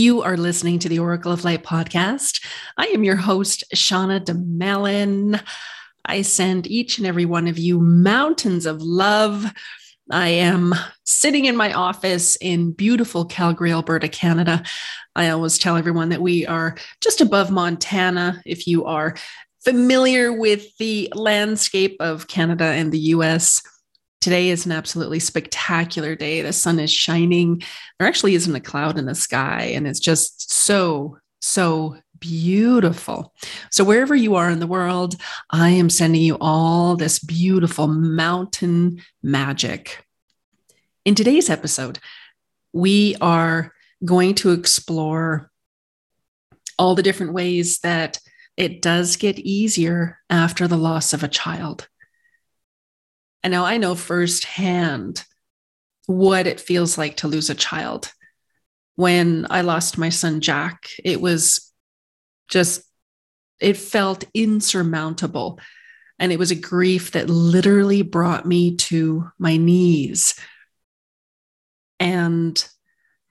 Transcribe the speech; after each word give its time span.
You 0.00 0.22
are 0.22 0.38
listening 0.38 0.78
to 0.78 0.88
the 0.88 0.98
Oracle 0.98 1.30
of 1.30 1.44
Light 1.44 1.62
podcast. 1.62 2.42
I 2.78 2.86
am 2.86 3.04
your 3.04 3.16
host, 3.16 3.64
Shauna 3.74 4.24
Domalain. 4.24 5.38
I 6.06 6.22
send 6.22 6.66
each 6.66 6.96
and 6.96 7.06
every 7.06 7.26
one 7.26 7.46
of 7.46 7.58
you 7.58 7.78
mountains 7.80 8.64
of 8.64 8.80
love. 8.80 9.52
I 10.10 10.28
am 10.28 10.74
sitting 11.04 11.44
in 11.44 11.54
my 11.54 11.74
office 11.74 12.36
in 12.36 12.72
beautiful 12.72 13.26
Calgary, 13.26 13.72
Alberta, 13.72 14.08
Canada. 14.08 14.62
I 15.16 15.28
always 15.28 15.58
tell 15.58 15.76
everyone 15.76 16.08
that 16.08 16.22
we 16.22 16.46
are 16.46 16.78
just 17.02 17.20
above 17.20 17.50
Montana. 17.50 18.40
If 18.46 18.66
you 18.66 18.86
are 18.86 19.16
familiar 19.62 20.32
with 20.32 20.74
the 20.78 21.12
landscape 21.14 21.98
of 22.00 22.26
Canada 22.26 22.64
and 22.64 22.90
the 22.90 23.00
US, 23.16 23.60
Today 24.20 24.50
is 24.50 24.66
an 24.66 24.72
absolutely 24.72 25.18
spectacular 25.18 26.14
day. 26.14 26.42
The 26.42 26.52
sun 26.52 26.78
is 26.78 26.92
shining. 26.92 27.62
There 27.98 28.06
actually 28.06 28.34
isn't 28.34 28.54
a 28.54 28.60
cloud 28.60 28.98
in 28.98 29.06
the 29.06 29.14
sky, 29.14 29.72
and 29.74 29.86
it's 29.86 30.00
just 30.00 30.52
so, 30.52 31.16
so 31.40 31.96
beautiful. 32.18 33.32
So, 33.70 33.82
wherever 33.82 34.14
you 34.14 34.34
are 34.34 34.50
in 34.50 34.60
the 34.60 34.66
world, 34.66 35.14
I 35.48 35.70
am 35.70 35.88
sending 35.88 36.20
you 36.20 36.36
all 36.38 36.96
this 36.96 37.18
beautiful 37.18 37.86
mountain 37.86 39.00
magic. 39.22 40.04
In 41.06 41.14
today's 41.14 41.48
episode, 41.48 41.98
we 42.74 43.16
are 43.22 43.72
going 44.04 44.34
to 44.36 44.52
explore 44.52 45.50
all 46.78 46.94
the 46.94 47.02
different 47.02 47.32
ways 47.32 47.78
that 47.78 48.18
it 48.58 48.82
does 48.82 49.16
get 49.16 49.38
easier 49.38 50.18
after 50.28 50.68
the 50.68 50.76
loss 50.76 51.14
of 51.14 51.22
a 51.22 51.28
child. 51.28 51.88
And 53.42 53.52
now 53.52 53.64
I 53.64 53.78
know 53.78 53.94
firsthand 53.94 55.24
what 56.06 56.46
it 56.46 56.60
feels 56.60 56.98
like 56.98 57.18
to 57.18 57.28
lose 57.28 57.50
a 57.50 57.54
child. 57.54 58.12
When 58.96 59.46
I 59.48 59.62
lost 59.62 59.98
my 59.98 60.08
son, 60.08 60.40
Jack, 60.40 60.88
it 61.02 61.20
was 61.20 61.72
just, 62.48 62.82
it 63.60 63.76
felt 63.76 64.24
insurmountable. 64.34 65.58
And 66.18 66.32
it 66.32 66.38
was 66.38 66.50
a 66.50 66.56
grief 66.56 67.12
that 67.12 67.30
literally 67.30 68.02
brought 68.02 68.44
me 68.46 68.76
to 68.76 69.30
my 69.38 69.56
knees. 69.56 70.38
And 71.98 72.62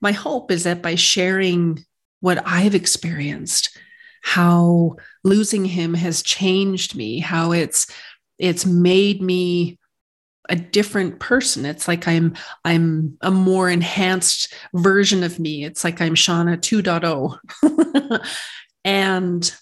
my 0.02 0.12
hope 0.12 0.52
is 0.52 0.64
that 0.64 0.82
by 0.82 0.96
sharing 0.96 1.84
what 2.20 2.42
I've 2.46 2.76
experienced, 2.76 3.78
how 4.22 4.98
losing 5.24 5.66
him 5.66 5.94
has 5.94 6.22
changed 6.22 6.96
me, 6.96 7.20
how 7.20 7.52
it's 7.52 7.88
it's 8.38 8.66
made 8.66 9.22
me 9.22 9.79
a 10.50 10.56
different 10.56 11.20
person. 11.20 11.66
It's 11.66 11.88
like 11.88 12.08
i'm 12.08 12.36
i'm 12.66 13.18
a 13.22 13.32
more 13.32 13.70
enhanced 13.70 14.54
version 14.74 15.24
of 15.24 15.40
me. 15.40 15.64
It's 15.64 15.84
like 15.84 16.02
i'm 16.02 16.16
shauna 16.16 16.58
2.0 16.58 18.20
and 18.84 19.56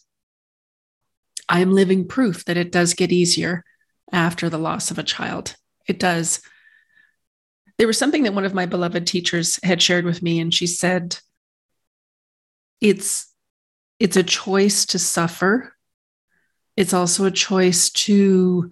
i'm 1.50 1.74
living 1.74 2.08
proof 2.08 2.46
that 2.46 2.58
it 2.58 2.72
does 2.72 2.94
get 2.94 3.12
easier 3.12 3.64
after 4.12 4.50
the 4.50 4.58
loss 4.58 4.90
of 4.90 4.98
a 4.98 5.04
child. 5.04 5.56
It 5.88 6.00
does. 6.00 6.42
There 7.78 7.88
was 7.88 7.98
something 7.98 8.24
that 8.24 8.34
one 8.34 8.46
of 8.46 8.54
my 8.54 8.66
beloved 8.66 9.06
teachers 9.06 9.60
had 9.64 9.82
shared 9.82 10.06
with 10.06 10.24
me 10.24 10.40
and 10.40 10.54
she 10.54 10.68
said 10.68 11.20
it's 12.82 13.32
it's 14.00 14.16
a 14.16 14.24
choice 14.24 14.86
to 14.88 15.00
suffer. 15.00 15.74
It's 16.76 16.94
also 16.94 17.26
a 17.26 17.32
choice 17.32 17.90
to 17.90 18.72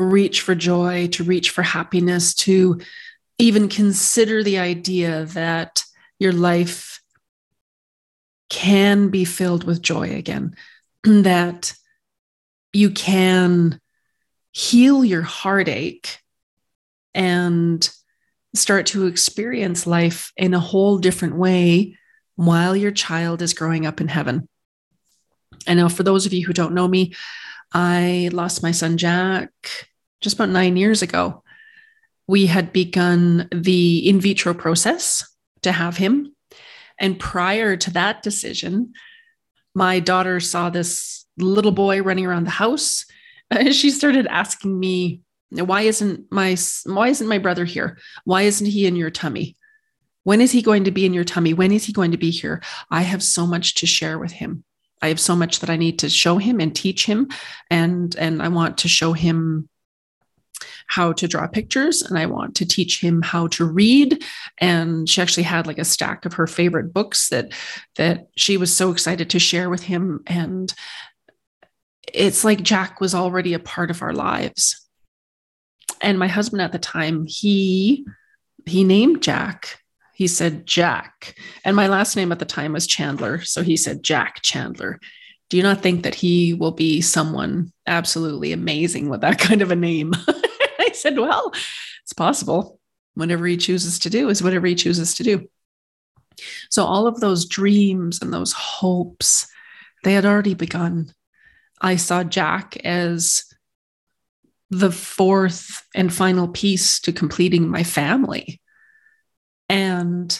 reach 0.00 0.40
for 0.40 0.54
joy, 0.54 1.06
to 1.08 1.22
reach 1.22 1.50
for 1.50 1.62
happiness, 1.62 2.34
to 2.34 2.80
even 3.38 3.68
consider 3.68 4.42
the 4.42 4.58
idea 4.58 5.26
that 5.26 5.84
your 6.18 6.32
life 6.32 7.00
can 8.48 9.08
be 9.08 9.24
filled 9.24 9.64
with 9.64 9.82
joy 9.82 10.14
again, 10.14 10.56
that 11.04 11.74
you 12.72 12.90
can 12.90 13.80
heal 14.52 15.04
your 15.04 15.22
heartache 15.22 16.18
and 17.14 17.88
start 18.54 18.86
to 18.86 19.06
experience 19.06 19.86
life 19.86 20.32
in 20.36 20.54
a 20.54 20.60
whole 20.60 20.98
different 20.98 21.36
way 21.36 21.96
while 22.36 22.74
your 22.74 22.90
child 22.90 23.42
is 23.42 23.54
growing 23.54 23.86
up 23.86 24.00
in 24.00 24.08
heaven. 24.08 24.48
I 25.68 25.74
know 25.74 25.88
for 25.88 26.02
those 26.02 26.26
of 26.26 26.32
you 26.32 26.46
who 26.46 26.52
don't 26.52 26.74
know 26.74 26.88
me, 26.88 27.14
I 27.72 28.30
lost 28.32 28.62
my 28.62 28.72
son 28.72 28.96
Jack 28.96 29.52
just 30.20 30.36
about 30.36 30.48
nine 30.48 30.76
years 30.76 31.02
ago, 31.02 31.42
we 32.26 32.46
had 32.46 32.72
begun 32.72 33.48
the 33.52 34.08
in 34.08 34.20
vitro 34.20 34.54
process 34.54 35.28
to 35.62 35.72
have 35.72 35.96
him. 35.96 36.34
And 36.98 37.18
prior 37.18 37.76
to 37.76 37.90
that 37.92 38.22
decision, 38.22 38.92
my 39.74 40.00
daughter 40.00 40.40
saw 40.40 40.70
this 40.70 41.26
little 41.38 41.72
boy 41.72 42.02
running 42.02 42.26
around 42.26 42.44
the 42.44 42.50
house. 42.50 43.06
And 43.50 43.74
she 43.74 43.90
started 43.90 44.26
asking 44.26 44.78
me, 44.78 45.22
why 45.50 45.82
isn't 45.82 46.30
my 46.30 46.56
why 46.84 47.08
isn't 47.08 47.26
my 47.26 47.38
brother 47.38 47.64
here? 47.64 47.98
Why 48.24 48.42
isn't 48.42 48.66
he 48.66 48.86
in 48.86 48.94
your 48.94 49.10
tummy? 49.10 49.56
When 50.22 50.40
is 50.40 50.52
he 50.52 50.62
going 50.62 50.84
to 50.84 50.90
be 50.90 51.06
in 51.06 51.14
your 51.14 51.24
tummy? 51.24 51.54
When 51.54 51.72
is 51.72 51.84
he 51.84 51.92
going 51.92 52.12
to 52.12 52.18
be 52.18 52.30
here? 52.30 52.62
I 52.90 53.02
have 53.02 53.22
so 53.22 53.46
much 53.46 53.76
to 53.76 53.86
share 53.86 54.18
with 54.18 54.32
him. 54.32 54.64
I 55.02 55.08
have 55.08 55.18
so 55.18 55.34
much 55.34 55.60
that 55.60 55.70
I 55.70 55.76
need 55.76 56.00
to 56.00 56.10
show 56.10 56.36
him 56.36 56.60
and 56.60 56.76
teach 56.76 57.06
him 57.06 57.28
and 57.70 58.14
and 58.16 58.42
I 58.42 58.48
want 58.48 58.78
to 58.78 58.88
show 58.88 59.12
him 59.12 59.68
how 60.90 61.12
to 61.12 61.28
draw 61.28 61.46
pictures 61.46 62.02
and 62.02 62.18
I 62.18 62.26
want 62.26 62.56
to 62.56 62.66
teach 62.66 63.00
him 63.00 63.22
how 63.22 63.46
to 63.48 63.64
read. 63.64 64.24
And 64.58 65.08
she 65.08 65.22
actually 65.22 65.44
had 65.44 65.68
like 65.68 65.78
a 65.78 65.84
stack 65.84 66.24
of 66.26 66.32
her 66.32 66.48
favorite 66.48 66.92
books 66.92 67.28
that 67.28 67.52
that 67.94 68.26
she 68.36 68.56
was 68.56 68.76
so 68.76 68.90
excited 68.90 69.30
to 69.30 69.38
share 69.38 69.70
with 69.70 69.84
him. 69.84 70.24
And 70.26 70.74
it's 72.12 72.42
like 72.42 72.64
Jack 72.64 73.00
was 73.00 73.14
already 73.14 73.54
a 73.54 73.60
part 73.60 73.92
of 73.92 74.02
our 74.02 74.12
lives. 74.12 74.84
And 76.00 76.18
my 76.18 76.26
husband 76.26 76.60
at 76.60 76.72
the 76.72 76.78
time, 76.78 77.24
he 77.24 78.04
he 78.66 78.82
named 78.82 79.22
Jack. 79.22 79.78
He 80.14 80.26
said 80.26 80.66
Jack. 80.66 81.38
And 81.64 81.76
my 81.76 81.86
last 81.86 82.16
name 82.16 82.32
at 82.32 82.40
the 82.40 82.44
time 82.44 82.72
was 82.72 82.88
Chandler. 82.88 83.42
So 83.42 83.62
he 83.62 83.76
said 83.76 84.02
Jack 84.02 84.42
Chandler 84.42 84.98
do 85.50 85.56
you 85.56 85.64
not 85.64 85.82
think 85.82 86.04
that 86.04 86.14
he 86.14 86.54
will 86.54 86.70
be 86.70 87.00
someone 87.00 87.72
absolutely 87.86 88.52
amazing 88.52 89.08
with 89.08 89.20
that 89.22 89.38
kind 89.38 89.62
of 89.62 89.70
a 89.70 89.76
name? 89.76 90.12
Said, 91.00 91.18
Well, 91.18 91.52
it's 92.02 92.12
possible. 92.12 92.78
Whatever 93.14 93.46
he 93.46 93.56
chooses 93.56 93.98
to 94.00 94.10
do 94.10 94.28
is 94.28 94.42
whatever 94.42 94.66
he 94.66 94.74
chooses 94.74 95.14
to 95.14 95.22
do. 95.22 95.48
So, 96.70 96.84
all 96.84 97.06
of 97.06 97.20
those 97.20 97.46
dreams 97.46 98.20
and 98.22 98.32
those 98.32 98.52
hopes, 98.52 99.46
they 100.04 100.12
had 100.12 100.26
already 100.26 100.54
begun. 100.54 101.12
I 101.80 101.96
saw 101.96 102.22
Jack 102.22 102.76
as 102.84 103.44
the 104.70 104.92
fourth 104.92 105.82
and 105.94 106.12
final 106.12 106.48
piece 106.48 107.00
to 107.00 107.12
completing 107.12 107.68
my 107.68 107.82
family. 107.82 108.60
And 109.68 110.38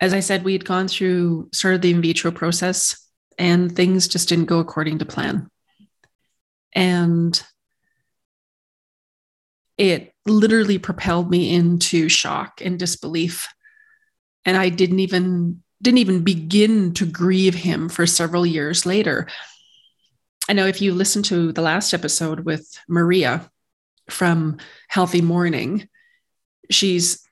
as 0.00 0.12
I 0.12 0.20
said, 0.20 0.44
we 0.44 0.52
had 0.52 0.64
gone 0.64 0.88
through 0.88 1.48
sort 1.52 1.74
of 1.74 1.80
the 1.80 1.92
in 1.92 2.02
vitro 2.02 2.30
process 2.30 3.08
and 3.38 3.74
things 3.74 4.08
just 4.08 4.28
didn't 4.28 4.46
go 4.46 4.58
according 4.58 4.98
to 4.98 5.06
plan. 5.06 5.48
And 6.74 7.40
it 9.76 10.14
literally 10.26 10.78
propelled 10.78 11.30
me 11.30 11.54
into 11.54 12.08
shock 12.08 12.60
and 12.64 12.78
disbelief. 12.78 13.48
And 14.44 14.56
I 14.56 14.68
didn't 14.68 15.00
even 15.00 15.62
didn't 15.82 15.98
even 15.98 16.24
begin 16.24 16.94
to 16.94 17.04
grieve 17.04 17.54
him 17.54 17.88
for 17.88 18.06
several 18.06 18.46
years 18.46 18.86
later. 18.86 19.28
I 20.48 20.54
know 20.54 20.66
if 20.66 20.80
you 20.80 20.94
listen 20.94 21.22
to 21.24 21.52
the 21.52 21.62
last 21.62 21.92
episode 21.92 22.40
with 22.40 22.66
Maria 22.88 23.50
from 24.08 24.58
Healthy 24.88 25.20
Mourning, 25.20 25.88
she's 26.70 27.26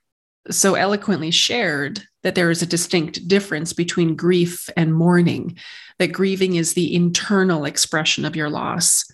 so 0.51 0.75
eloquently 0.75 1.31
shared 1.31 2.03
that 2.21 2.35
there 2.35 2.51
is 2.51 2.61
a 2.61 2.67
distinct 2.67 3.27
difference 3.27 3.73
between 3.73 4.15
grief 4.15 4.69
and 4.75 4.93
mourning, 4.93 5.57
that 5.99 6.11
grieving 6.11 6.55
is 6.55 6.73
the 6.73 6.93
internal 6.93 7.65
expression 7.65 8.25
of 8.25 8.35
your 8.35 8.49
loss 8.49 9.05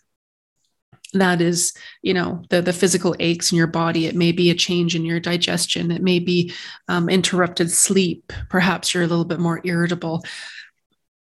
that 1.13 1.41
is 1.41 1.73
you 2.01 2.13
know 2.13 2.43
the 2.49 2.61
the 2.61 2.73
physical 2.73 3.15
aches 3.19 3.51
in 3.51 3.57
your 3.57 3.67
body. 3.67 4.05
It 4.05 4.15
may 4.15 4.31
be 4.31 4.49
a 4.49 4.55
change 4.55 4.95
in 4.95 5.05
your 5.05 5.19
digestion. 5.19 5.91
It 5.91 6.03
may 6.03 6.19
be 6.19 6.53
um, 6.87 7.09
interrupted 7.09 7.71
sleep. 7.71 8.31
Perhaps 8.49 8.93
you're 8.93 9.03
a 9.03 9.07
little 9.07 9.25
bit 9.25 9.39
more 9.39 9.61
irritable. 9.63 10.23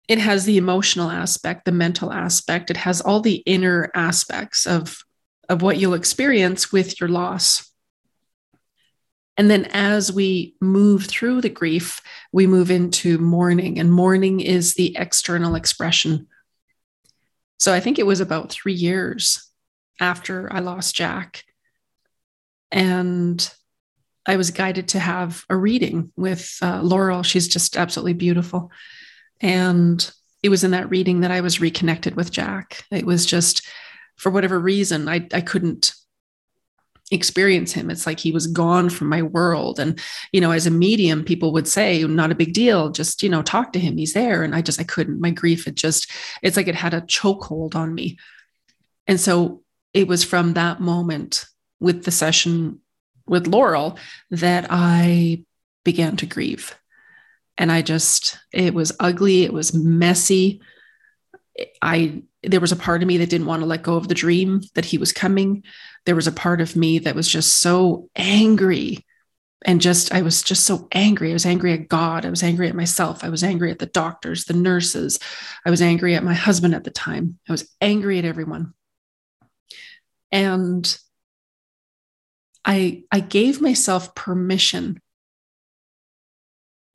It 0.07 0.19
has 0.19 0.45
the 0.45 0.57
emotional 0.57 1.09
aspect 1.09 1.65
the 1.65 1.71
mental 1.71 2.11
aspect. 2.11 2.69
It 2.69 2.77
has 2.77 3.01
all 3.01 3.19
the 3.19 3.43
inner 3.45 3.91
aspects 3.93 4.65
of 4.65 5.03
of 5.49 5.61
what 5.61 5.77
you'll 5.77 5.93
experience 5.93 6.71
with 6.71 6.99
your 7.01 7.09
loss. 7.09 7.69
And 9.35 9.49
then 9.49 9.65
as 9.65 10.13
we 10.13 10.55
move 10.61 11.05
through 11.05 11.41
the 11.41 11.49
grief 11.49 11.99
we 12.31 12.47
move 12.47 12.71
into 12.71 13.17
mourning 13.17 13.79
and 13.79 13.91
mourning 13.91 14.39
is 14.39 14.75
the 14.75 14.95
external 14.97 15.55
expression. 15.55 16.27
So 17.59 17.73
i 17.73 17.81
think 17.81 17.99
it 17.99 18.05
was 18.05 18.21
about 18.21 18.51
3 18.51 18.73
years 18.73 19.49
after 19.99 20.51
I 20.51 20.59
lost 20.59 20.95
Jack. 20.95 21.43
And 22.71 23.53
I 24.25 24.37
was 24.37 24.51
guided 24.51 24.87
to 24.89 24.99
have 24.99 25.45
a 25.49 25.55
reading 25.55 26.11
with 26.15 26.57
uh, 26.61 26.81
Laurel. 26.81 27.23
She's 27.23 27.47
just 27.47 27.77
absolutely 27.77 28.13
beautiful. 28.13 28.71
And 29.41 30.11
it 30.41 30.49
was 30.49 30.63
in 30.63 30.71
that 30.71 30.89
reading 30.89 31.21
that 31.21 31.31
I 31.31 31.41
was 31.41 31.61
reconnected 31.61 32.15
with 32.15 32.31
Jack. 32.31 32.85
It 32.91 33.05
was 33.05 33.25
just, 33.25 33.67
for 34.15 34.29
whatever 34.29 34.59
reason, 34.59 35.09
I, 35.09 35.27
I 35.33 35.41
couldn't 35.41 35.93
experience 37.11 37.73
him. 37.73 37.89
It's 37.89 38.05
like 38.05 38.19
he 38.19 38.31
was 38.31 38.47
gone 38.47 38.89
from 38.89 39.09
my 39.09 39.21
world. 39.21 39.79
And, 39.79 39.99
you 40.31 40.39
know, 40.39 40.51
as 40.51 40.65
a 40.65 40.71
medium, 40.71 41.23
people 41.23 41.51
would 41.53 41.67
say, 41.67 42.03
not 42.03 42.31
a 42.31 42.35
big 42.35 42.53
deal, 42.53 42.89
just, 42.91 43.23
you 43.23 43.29
know, 43.29 43.41
talk 43.41 43.73
to 43.73 43.79
him. 43.79 43.97
He's 43.97 44.13
there. 44.13 44.43
And 44.43 44.55
I 44.55 44.61
just, 44.61 44.79
I 44.79 44.83
couldn't. 44.83 45.19
My 45.19 45.31
grief, 45.31 45.67
it 45.67 45.75
just, 45.75 46.09
it's 46.41 46.57
like 46.57 46.67
it 46.67 46.75
had 46.75 46.93
a 46.93 47.01
chokehold 47.01 47.75
on 47.75 47.93
me. 47.93 48.17
And 49.05 49.19
so 49.19 49.62
it 49.93 50.07
was 50.07 50.23
from 50.23 50.53
that 50.53 50.81
moment 50.81 51.45
with 51.79 52.03
the 52.03 52.11
session 52.11 52.79
with 53.25 53.47
Laurel 53.47 53.97
that 54.31 54.67
I 54.69 55.43
began 55.83 56.17
to 56.17 56.25
grieve. 56.25 56.75
And 57.57 57.71
I 57.71 57.81
just, 57.81 58.39
it 58.51 58.73
was 58.73 58.91
ugly, 58.99 59.43
it 59.43 59.53
was 59.53 59.73
messy. 59.73 60.61
I, 61.81 62.23
there 62.41 62.59
was 62.59 62.71
a 62.71 62.77
part 62.77 63.01
of 63.01 63.07
me 63.07 63.17
that 63.17 63.29
didn't 63.29 63.47
want 63.47 63.61
to 63.61 63.67
let 63.67 63.83
go 63.83 63.95
of 63.95 64.07
the 64.07 64.15
dream 64.15 64.61
that 64.73 64.85
he 64.85 64.97
was 64.97 65.11
coming. 65.11 65.63
There 66.05 66.15
was 66.15 66.27
a 66.27 66.31
part 66.31 66.61
of 66.61 66.75
me 66.75 66.99
that 66.99 67.15
was 67.15 67.29
just 67.29 67.59
so 67.59 68.09
angry 68.15 69.05
and 69.65 69.79
just, 69.79 70.13
I 70.13 70.23
was 70.23 70.41
just 70.41 70.65
so 70.65 70.87
angry. 70.91 71.29
I 71.29 71.33
was 71.33 71.45
angry 71.45 71.73
at 71.73 71.87
God. 71.87 72.25
I 72.25 72.29
was 72.29 72.43
angry 72.43 72.67
at 72.67 72.75
myself. 72.75 73.23
I 73.23 73.29
was 73.29 73.43
angry 73.43 73.71
at 73.71 73.79
the 73.79 73.85
doctors, 73.85 74.45
the 74.45 74.53
nurses. 74.53 75.19
I 75.65 75.69
was 75.69 75.81
angry 75.81 76.15
at 76.15 76.23
my 76.23 76.33
husband 76.33 76.75
at 76.75 76.83
the 76.83 76.91
time. 76.91 77.39
I 77.47 77.51
was 77.53 77.69
angry 77.79 78.19
at 78.19 78.25
everyone. 78.25 78.73
And 80.33 80.97
I, 82.65 83.03
I 83.11 83.19
gave 83.19 83.61
myself 83.61 84.15
permission. 84.15 84.99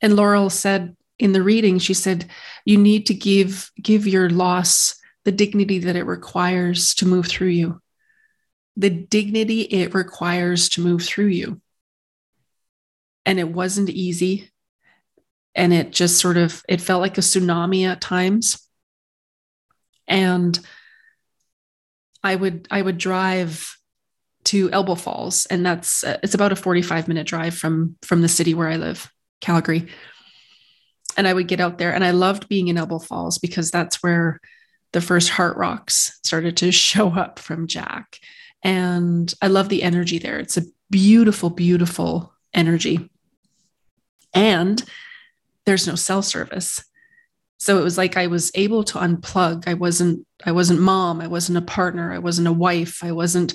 And 0.00 0.16
Laurel 0.16 0.50
said 0.50 0.96
in 1.20 1.32
the 1.32 1.42
reading, 1.42 1.78
she 1.78 1.94
said, 1.94 2.28
you 2.64 2.76
need 2.76 3.06
to 3.06 3.14
give, 3.14 3.70
give 3.80 4.06
your 4.08 4.28
loss 4.28 4.96
the 5.24 5.32
dignity 5.32 5.78
that 5.80 5.94
it 5.94 6.04
requires 6.04 6.94
to 6.96 7.06
move 7.06 7.26
through 7.26 7.48
you. 7.48 7.80
The 8.76 8.90
dignity 8.90 9.62
it 9.62 9.94
requires 9.94 10.68
to 10.70 10.80
move 10.80 11.02
through 11.02 11.26
you. 11.26 11.60
And 13.24 13.38
it 13.38 13.48
wasn't 13.48 13.90
easy. 13.90 14.50
And 15.54 15.72
it 15.72 15.92
just 15.92 16.18
sort 16.18 16.38
of, 16.38 16.62
it 16.68 16.80
felt 16.80 17.02
like 17.02 17.18
a 17.18 17.20
tsunami 17.20 17.86
at 17.86 18.00
times. 18.00 18.66
And 20.06 20.58
I 22.22 22.34
would, 22.34 22.66
I 22.70 22.82
would 22.82 22.98
drive 22.98 23.76
to 24.44 24.70
Elbow 24.70 24.94
Falls, 24.94 25.46
and 25.46 25.64
that's 25.64 26.04
uh, 26.04 26.18
it's 26.22 26.34
about 26.34 26.52
a 26.52 26.56
45 26.56 27.08
minute 27.08 27.26
drive 27.26 27.54
from 27.54 27.96
from 28.02 28.22
the 28.22 28.28
city 28.28 28.54
where 28.54 28.68
I 28.68 28.76
live, 28.76 29.10
Calgary. 29.40 29.88
And 31.16 31.26
I 31.26 31.34
would 31.34 31.48
get 31.48 31.60
out 31.60 31.78
there, 31.78 31.92
and 31.92 32.04
I 32.04 32.12
loved 32.12 32.48
being 32.48 32.68
in 32.68 32.78
Elbow 32.78 32.98
Falls 32.98 33.38
because 33.38 33.70
that's 33.70 34.02
where 34.02 34.40
the 34.92 35.00
first 35.00 35.30
heart 35.30 35.56
rocks 35.56 36.18
started 36.24 36.56
to 36.58 36.72
show 36.88 37.10
up 37.10 37.38
from 37.38 37.66
Jack. 37.66 38.18
And 38.62 39.32
I 39.42 39.48
love 39.48 39.68
the 39.68 39.82
energy 39.82 40.18
there. 40.18 40.38
It's 40.38 40.56
a 40.56 40.64
beautiful, 40.90 41.50
beautiful 41.50 42.32
energy. 42.54 43.10
And 44.34 44.82
there's 45.68 45.86
no 45.86 45.94
cell 45.94 46.22
service 46.22 46.82
so 47.58 47.78
it 47.78 47.84
was 47.84 47.98
like 47.98 48.16
i 48.16 48.26
was 48.26 48.50
able 48.54 48.82
to 48.82 48.96
unplug 48.96 49.68
i 49.68 49.74
wasn't 49.74 50.26
i 50.44 50.52
wasn't 50.52 50.80
mom 50.80 51.20
i 51.20 51.26
wasn't 51.26 51.58
a 51.58 51.62
partner 51.62 52.12
i 52.12 52.18
wasn't 52.18 52.48
a 52.48 52.52
wife 52.52 53.02
i 53.02 53.12
wasn't 53.12 53.54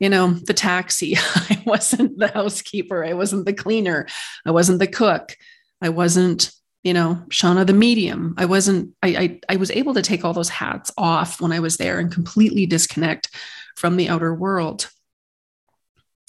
you 0.00 0.08
know 0.08 0.32
the 0.32 0.54
taxi 0.54 1.16
i 1.34 1.62
wasn't 1.66 2.18
the 2.18 2.28
housekeeper 2.28 3.04
i 3.04 3.12
wasn't 3.12 3.44
the 3.46 3.52
cleaner 3.52 4.06
i 4.46 4.50
wasn't 4.50 4.78
the 4.78 4.86
cook 4.86 5.36
i 5.80 5.88
wasn't 5.88 6.52
you 6.84 6.92
know 6.92 7.22
shauna 7.30 7.66
the 7.66 7.72
medium. 7.72 8.34
I 8.36 8.44
wasn't 8.44 8.94
I, 9.02 9.08
I 9.08 9.40
i 9.54 9.56
was 9.56 9.72
able 9.72 9.94
to 9.94 10.02
take 10.02 10.24
all 10.24 10.34
those 10.34 10.50
hats 10.50 10.92
off 10.96 11.40
when 11.40 11.50
i 11.50 11.58
was 11.58 11.78
there 11.78 11.98
and 11.98 12.12
completely 12.12 12.66
disconnect 12.66 13.30
from 13.74 13.96
the 13.96 14.08
outer 14.08 14.32
world. 14.32 14.88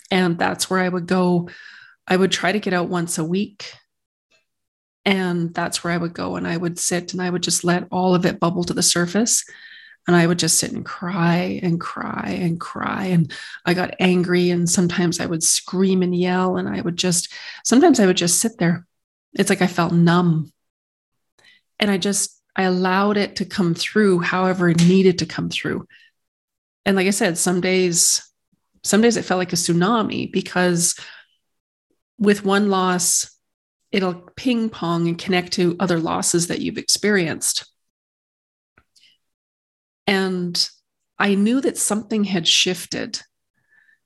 And 0.10 0.40
that's 0.40 0.70
where 0.70 0.80
i 0.80 0.90
would 0.90 1.06
go 1.06 1.50
i 2.08 2.16
would 2.16 2.32
try 2.32 2.52
to 2.52 2.60
get 2.60 2.74
out 2.74 2.90
once 2.90 3.20
a 3.20 3.24
week. 3.24 3.72
And 5.08 5.54
that's 5.54 5.84
where 5.84 5.94
I 5.94 5.98
would 5.98 6.16
go 6.16 6.36
and 6.36 6.48
I 6.48 6.58
would 6.58 6.80
sit 6.80 7.14
and 7.14 7.22
I 7.22 7.30
would 7.30 7.44
just 7.44 7.64
let 7.64 7.88
all 7.92 8.16
of 8.16 8.26
it 8.26 8.40
bubble 8.40 8.64
to 8.64 8.74
the 8.74 8.82
surface. 8.82 9.46
And 10.08 10.16
I 10.16 10.28
would 10.28 10.38
just 10.38 10.60
sit 10.60 10.72
and 10.72 10.86
cry 10.86 11.60
and 11.64 11.80
cry 11.80 12.38
and 12.40 12.60
cry. 12.60 13.06
And 13.06 13.32
I 13.66 13.74
got 13.74 13.96
angry. 14.00 14.52
And 14.52 14.70
sometimes 14.70 15.20
I 15.20 15.26
would 15.26 15.44
scream 15.44 16.04
and 16.04 16.16
yell. 16.16 16.58
And 16.58 16.70
I 16.70 16.82
would 16.82 16.98
just, 16.98 17.34
sometimes 17.64 18.00
I 18.00 18.06
would 18.06 18.18
just 18.18 18.40
sit 18.40 18.58
there. 18.60 18.86
It's 19.34 19.50
like 19.50 19.62
I 19.62 19.68
felt 19.68 19.94
numb. 19.94 20.52
And 21.80 21.90
I 21.90 21.98
just, 21.98 22.40
I 22.56 22.64
allowed 22.64 23.18
it 23.18 23.38
to 23.38 23.46
come 23.46 23.74
through 23.74 24.20
however 24.20 24.70
it 24.70 24.86
needed 24.86 25.20
to 25.20 25.26
come 25.26 25.50
through. 25.50 25.88
And 26.86 26.96
like 26.96 27.08
I 27.08 27.12
said, 27.12 27.38
some 27.38 27.60
days, 27.60 28.22
some 28.84 29.02
days 29.02 29.18
it 29.18 29.26
felt 29.26 29.40
like 29.40 29.54
a 29.54 29.58
tsunami 29.58 30.32
because 30.32 30.96
with 32.20 32.46
one 32.46 32.70
loss, 32.70 33.30
it'll 33.92 34.30
ping 34.36 34.70
pong 34.70 35.08
and 35.08 35.18
connect 35.18 35.54
to 35.54 35.76
other 35.80 36.00
losses 36.00 36.48
that 36.48 36.60
you've 36.60 36.78
experienced. 36.78 37.66
And 40.08 40.70
I 41.18 41.36
knew 41.36 41.62
that 41.62 41.78
something 41.78 42.24
had 42.24 42.48
shifted. 42.48 43.20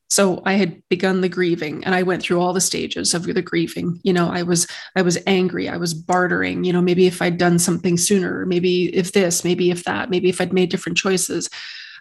So 0.10 0.42
I 0.44 0.54
had 0.54 0.81
begun 0.90 1.22
the 1.22 1.30
grieving 1.30 1.84
and 1.84 1.94
I 1.94 2.01
went 2.04 2.24
through 2.24 2.40
all 2.40 2.54
the 2.54 2.62
stages 2.62 3.13
of 3.13 3.24
the 3.24 3.42
grieving. 3.42 4.00
You 4.04 4.13
know, 4.13 4.30
I 4.30 4.42
was 4.42 4.66
I 4.96 5.04
was 5.04 5.19
angry, 5.28 5.69
I 5.69 5.78
was 5.78 5.94
bartering, 5.94 6.63
you 6.63 6.74
know, 6.74 6.81
maybe 6.81 7.06
if 7.06 7.22
I'd 7.22 7.38
done 7.38 7.60
something 7.60 7.98
sooner, 7.98 8.46
maybe 8.46 8.96
if 8.96 9.12
this, 9.12 9.44
maybe 9.44 9.69
if 9.69 9.84
that, 9.84 10.10
maybe 10.10 10.30
if 10.30 10.42
I'd 10.42 10.54
made 10.54 10.69
different 10.69 10.98
choices. 10.98 11.50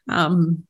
Um, 0.08 0.66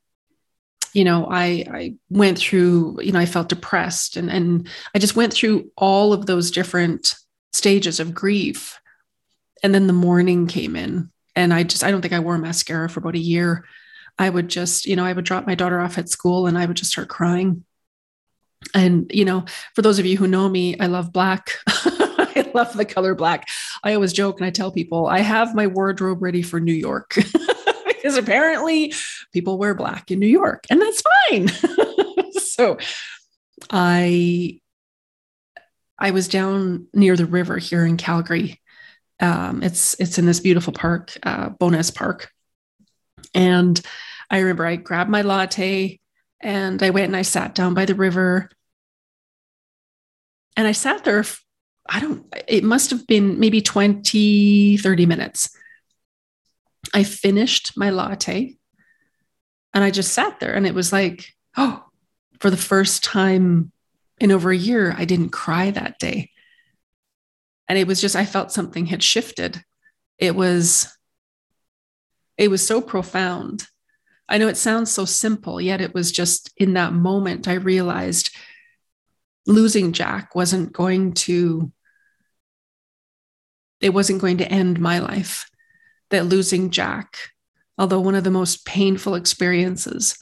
you 0.95 1.05
know 1.05 1.29
i 1.31 1.65
i 1.71 1.95
went 2.11 2.39
through 2.39 2.99
you 3.03 3.13
know 3.13 3.19
i 3.19 3.27
felt 3.27 3.49
depressed 3.49 4.17
and 4.17 4.31
and 4.31 4.69
i 4.95 4.99
just 4.99 5.17
went 5.17 5.33
through 5.33 5.71
all 5.77 6.13
of 6.13 6.27
those 6.27 6.51
different 6.51 7.15
stages 7.53 8.01
of 8.01 8.15
grief 8.15 8.81
and 9.63 9.75
then 9.75 9.87
the 9.87 9.93
mourning 9.93 10.47
came 10.47 10.77
in 10.77 11.11
and 11.39 11.55
i 11.55 11.63
just 11.63 11.85
i 11.85 11.91
don't 11.91 12.03
think 12.03 12.13
i 12.13 12.19
wore 12.19 12.37
mascara 12.37 12.89
for 12.91 13.01
about 13.01 13.15
a 13.15 13.19
year. 13.19 13.65
I 14.21 14.29
would 14.29 14.49
just 14.49 14.85
you 14.85 14.97
know 14.97 15.05
i 15.05 15.13
would 15.13 15.25
drop 15.25 15.47
my 15.47 15.55
daughter 15.55 15.81
off 15.81 15.97
at 15.97 16.09
school 16.09 16.47
and 16.47 16.59
i 16.59 16.67
would 16.67 16.77
just 16.77 16.91
start 16.91 17.09
crying. 17.09 17.65
And 18.75 19.11
you 19.15 19.25
know 19.25 19.45
for 19.75 19.83
those 19.83 19.99
of 19.99 20.07
you 20.07 20.17
who 20.17 20.27
know 20.27 20.49
me 20.49 20.79
i 20.79 20.87
love 20.87 21.13
black. 21.13 21.53
I 22.41 22.51
love 22.55 22.77
the 22.77 22.85
color 22.85 23.17
black. 23.17 23.49
I 23.83 23.95
always 23.95 24.13
joke 24.13 24.39
and 24.39 24.47
i 24.47 24.51
tell 24.51 24.73
people 24.73 25.07
i 25.07 25.21
have 25.21 25.55
my 25.55 25.67
wardrobe 25.67 26.23
ready 26.23 26.43
for 26.43 26.61
new 26.61 26.73
york. 26.75 27.17
Because 27.99 28.17
apparently 28.17 28.95
people 29.33 29.59
wear 29.59 29.75
black 29.75 30.11
in 30.11 30.21
New 30.21 30.29
York, 30.29 30.65
and 30.71 30.81
that's 30.81 31.03
fine. 31.29 31.49
so 32.33 32.79
I 33.71 34.61
I 35.99 36.13
was 36.13 36.29
down 36.29 36.87
near 36.95 37.17
the 37.17 37.27
river 37.27 37.59
here 37.59 37.85
in 37.85 37.97
Calgary. 37.97 38.61
Um, 39.21 39.63
it's 39.63 39.95
it's 40.01 40.19
in 40.19 40.27
this 40.27 40.41
beautiful 40.41 40.73
park, 40.73 41.17
uh, 41.23 41.51
Bowness 41.51 41.91
Park, 41.91 42.31
and 43.35 43.81
I 44.31 44.39
remember 44.39 44.67
I 44.67 44.77
grabbed 44.77 45.11
my 45.11 45.23
latte 45.23 46.01
and 46.41 46.83
I 46.83 46.91
went 46.91 47.07
and 47.07 47.17
I 47.17 47.23
sat 47.23 47.55
down 47.55 47.75
by 47.75 47.85
the 47.85 47.95
river, 47.95 48.49
and 50.57 50.67
I 50.67 50.73
sat 50.73 51.05
there. 51.05 51.25
I 51.89 52.01
don't. 52.01 52.27
It 52.47 52.65
must 52.65 52.91
have 52.91 53.07
been 53.07 53.41
maybe 53.41 53.61
20, 53.61 54.77
30 54.77 55.07
minutes. 55.07 55.51
I 56.95 57.03
finished 57.03 57.77
my 57.77 57.91
latte 57.91 58.57
and 59.75 59.85
I 59.85 59.91
just 59.91 60.13
sat 60.13 60.41
there 60.41 60.55
and 60.55 60.67
it 60.67 60.75
was 60.75 60.93
like, 60.93 61.33
oh, 61.57 61.85
for 62.41 62.51
the 62.51 62.57
first 62.57 63.03
time 63.03 63.73
in 64.21 64.33
over 64.33 64.51
a 64.51 64.57
year, 64.57 64.95
I 64.97 65.05
didn't 65.05 65.31
cry 65.31 65.71
that 65.71 65.99
day. 65.99 66.31
And 67.69 67.79
it 67.79 67.87
was 67.87 68.01
just, 68.01 68.17
I 68.17 68.25
felt 68.25 68.53
something 68.53 68.87
had 68.87 69.03
shifted. 69.03 69.63
It 70.19 70.35
was, 70.35 70.97
it 72.37 72.51
was 72.51 72.67
so 72.67 72.81
profound. 72.81 73.67
I 74.29 74.39
know 74.39 74.49
it 74.49 74.57
sounds 74.57 74.91
so 74.91 75.05
simple, 75.05 75.61
yet 75.61 75.81
it 75.81 75.95
was 75.95 76.13
just 76.13 76.51
in 76.57 76.75
that 76.75 76.93
moment 76.93 77.49
I 77.49 77.55
realized 77.55 78.35
losing 79.47 79.93
Jack 79.93 80.35
wasn't 80.35 80.73
going 80.73 81.15
to, 81.15 81.73
it 83.81 83.91
wasn't 83.91 84.21
going 84.21 84.39
to 84.39 84.51
end 84.51 84.79
my 84.79 84.99
life 84.99 85.49
that 86.11 86.27
losing 86.27 86.71
Jack, 86.71 87.17
although 87.77 88.01
one 88.01 88.15
of 88.15 88.25
the 88.25 88.31
most 88.31 88.65
painful 88.65 89.15
experiences 89.15 90.19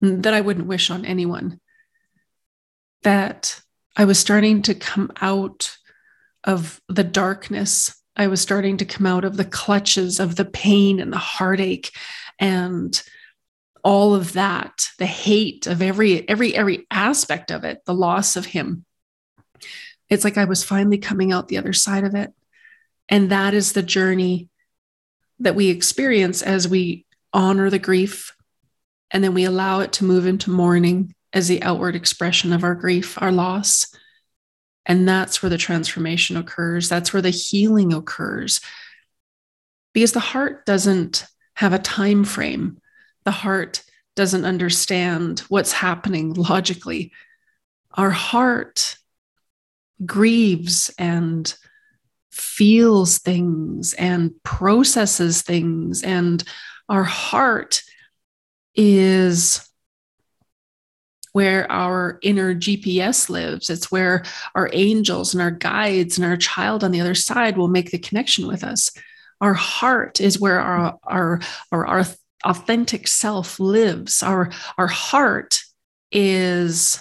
that 0.00 0.34
I 0.34 0.40
wouldn't 0.40 0.66
wish 0.66 0.90
on 0.90 1.04
anyone, 1.04 1.60
that 3.02 3.60
I 3.96 4.04
was 4.04 4.18
starting 4.18 4.62
to 4.62 4.74
come 4.74 5.10
out 5.20 5.76
of 6.46 6.80
the 6.88 7.04
darkness. 7.04 7.94
I 8.16 8.28
was 8.28 8.40
starting 8.40 8.78
to 8.78 8.84
come 8.84 9.06
out 9.06 9.24
of 9.24 9.36
the 9.36 9.44
clutches 9.44 10.20
of 10.20 10.36
the 10.36 10.44
pain 10.44 11.00
and 11.00 11.12
the 11.12 11.18
heartache 11.18 11.90
and 12.38 13.00
all 13.84 14.14
of 14.14 14.32
that, 14.32 14.86
the 14.98 15.06
hate 15.06 15.66
of 15.66 15.80
every 15.80 16.28
every 16.28 16.54
every 16.56 16.86
aspect 16.90 17.50
of 17.50 17.64
it, 17.64 17.84
the 17.84 17.94
loss 17.94 18.36
of 18.36 18.46
him. 18.46 18.84
It's 20.08 20.24
like 20.24 20.38
I 20.38 20.44
was 20.44 20.64
finally 20.64 20.98
coming 20.98 21.32
out 21.32 21.48
the 21.48 21.58
other 21.58 21.72
side 21.72 22.04
of 22.04 22.14
it. 22.14 22.32
And 23.08 23.30
that 23.30 23.54
is 23.54 23.72
the 23.72 23.82
journey 23.82 24.48
that 25.38 25.54
we 25.54 25.68
experience 25.68 26.42
as 26.42 26.66
we 26.66 27.04
honor 27.32 27.70
the 27.70 27.78
grief 27.78 28.32
and 29.10 29.22
then 29.22 29.34
we 29.34 29.44
allow 29.44 29.80
it 29.80 29.92
to 29.92 30.04
move 30.04 30.26
into 30.26 30.50
mourning 30.50 31.14
as 31.32 31.48
the 31.48 31.62
outward 31.62 31.94
expression 31.94 32.52
of 32.52 32.64
our 32.64 32.74
grief, 32.74 33.20
our 33.20 33.32
loss. 33.32 33.94
And 34.86 35.08
that's 35.08 35.42
where 35.42 35.50
the 35.50 35.58
transformation 35.58 36.36
occurs. 36.36 36.88
That's 36.88 37.12
where 37.12 37.22
the 37.22 37.30
healing 37.30 37.92
occurs. 37.92 38.60
Because 39.92 40.12
the 40.12 40.20
heart 40.20 40.64
doesn't 40.64 41.26
have 41.54 41.72
a 41.72 41.78
time 41.78 42.24
frame. 42.24 42.80
The 43.24 43.32
heart 43.32 43.82
doesn't 44.14 44.44
understand 44.44 45.40
what's 45.48 45.72
happening 45.72 46.34
logically. 46.34 47.12
Our 47.94 48.10
heart 48.10 48.96
grieves 50.04 50.94
and 50.98 51.52
feels 52.30 53.18
things 53.18 53.94
and 53.94 54.32
processes 54.42 55.42
things. 55.42 56.02
And 56.02 56.44
our 56.88 57.04
heart 57.04 57.82
is 58.74 59.68
where 61.36 61.70
our 61.70 62.18
inner 62.22 62.54
GPS 62.54 63.28
lives. 63.28 63.68
It's 63.68 63.92
where 63.92 64.24
our 64.54 64.70
angels 64.72 65.34
and 65.34 65.42
our 65.42 65.50
guides 65.50 66.16
and 66.16 66.26
our 66.26 66.38
child 66.38 66.82
on 66.82 66.92
the 66.92 67.00
other 67.02 67.14
side 67.14 67.58
will 67.58 67.68
make 67.68 67.90
the 67.90 67.98
connection 67.98 68.46
with 68.46 68.64
us. 68.64 68.90
Our 69.42 69.52
heart 69.52 70.18
is 70.18 70.40
where 70.40 70.58
our, 70.58 70.98
our, 71.02 71.40
our, 71.70 71.86
our 71.86 72.04
authentic 72.42 73.06
self 73.06 73.60
lives. 73.60 74.22
Our, 74.22 74.50
our 74.78 74.86
heart 74.86 75.60
is 76.10 76.98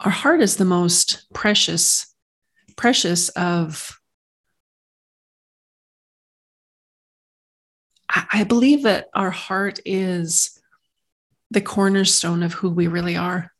our 0.00 0.12
heart 0.12 0.42
is 0.42 0.56
the 0.56 0.66
most 0.66 1.32
precious, 1.32 2.14
precious 2.76 3.30
of 3.30 3.98
I 8.10 8.44
believe 8.44 8.82
that 8.82 9.06
our 9.14 9.30
heart 9.30 9.80
is 9.86 10.57
the 11.50 11.60
cornerstone 11.60 12.42
of 12.42 12.52
who 12.52 12.70
we 12.70 12.86
really 12.86 13.16
are. 13.16 13.50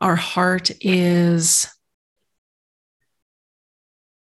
Our 0.00 0.16
heart 0.16 0.70
is 0.80 1.66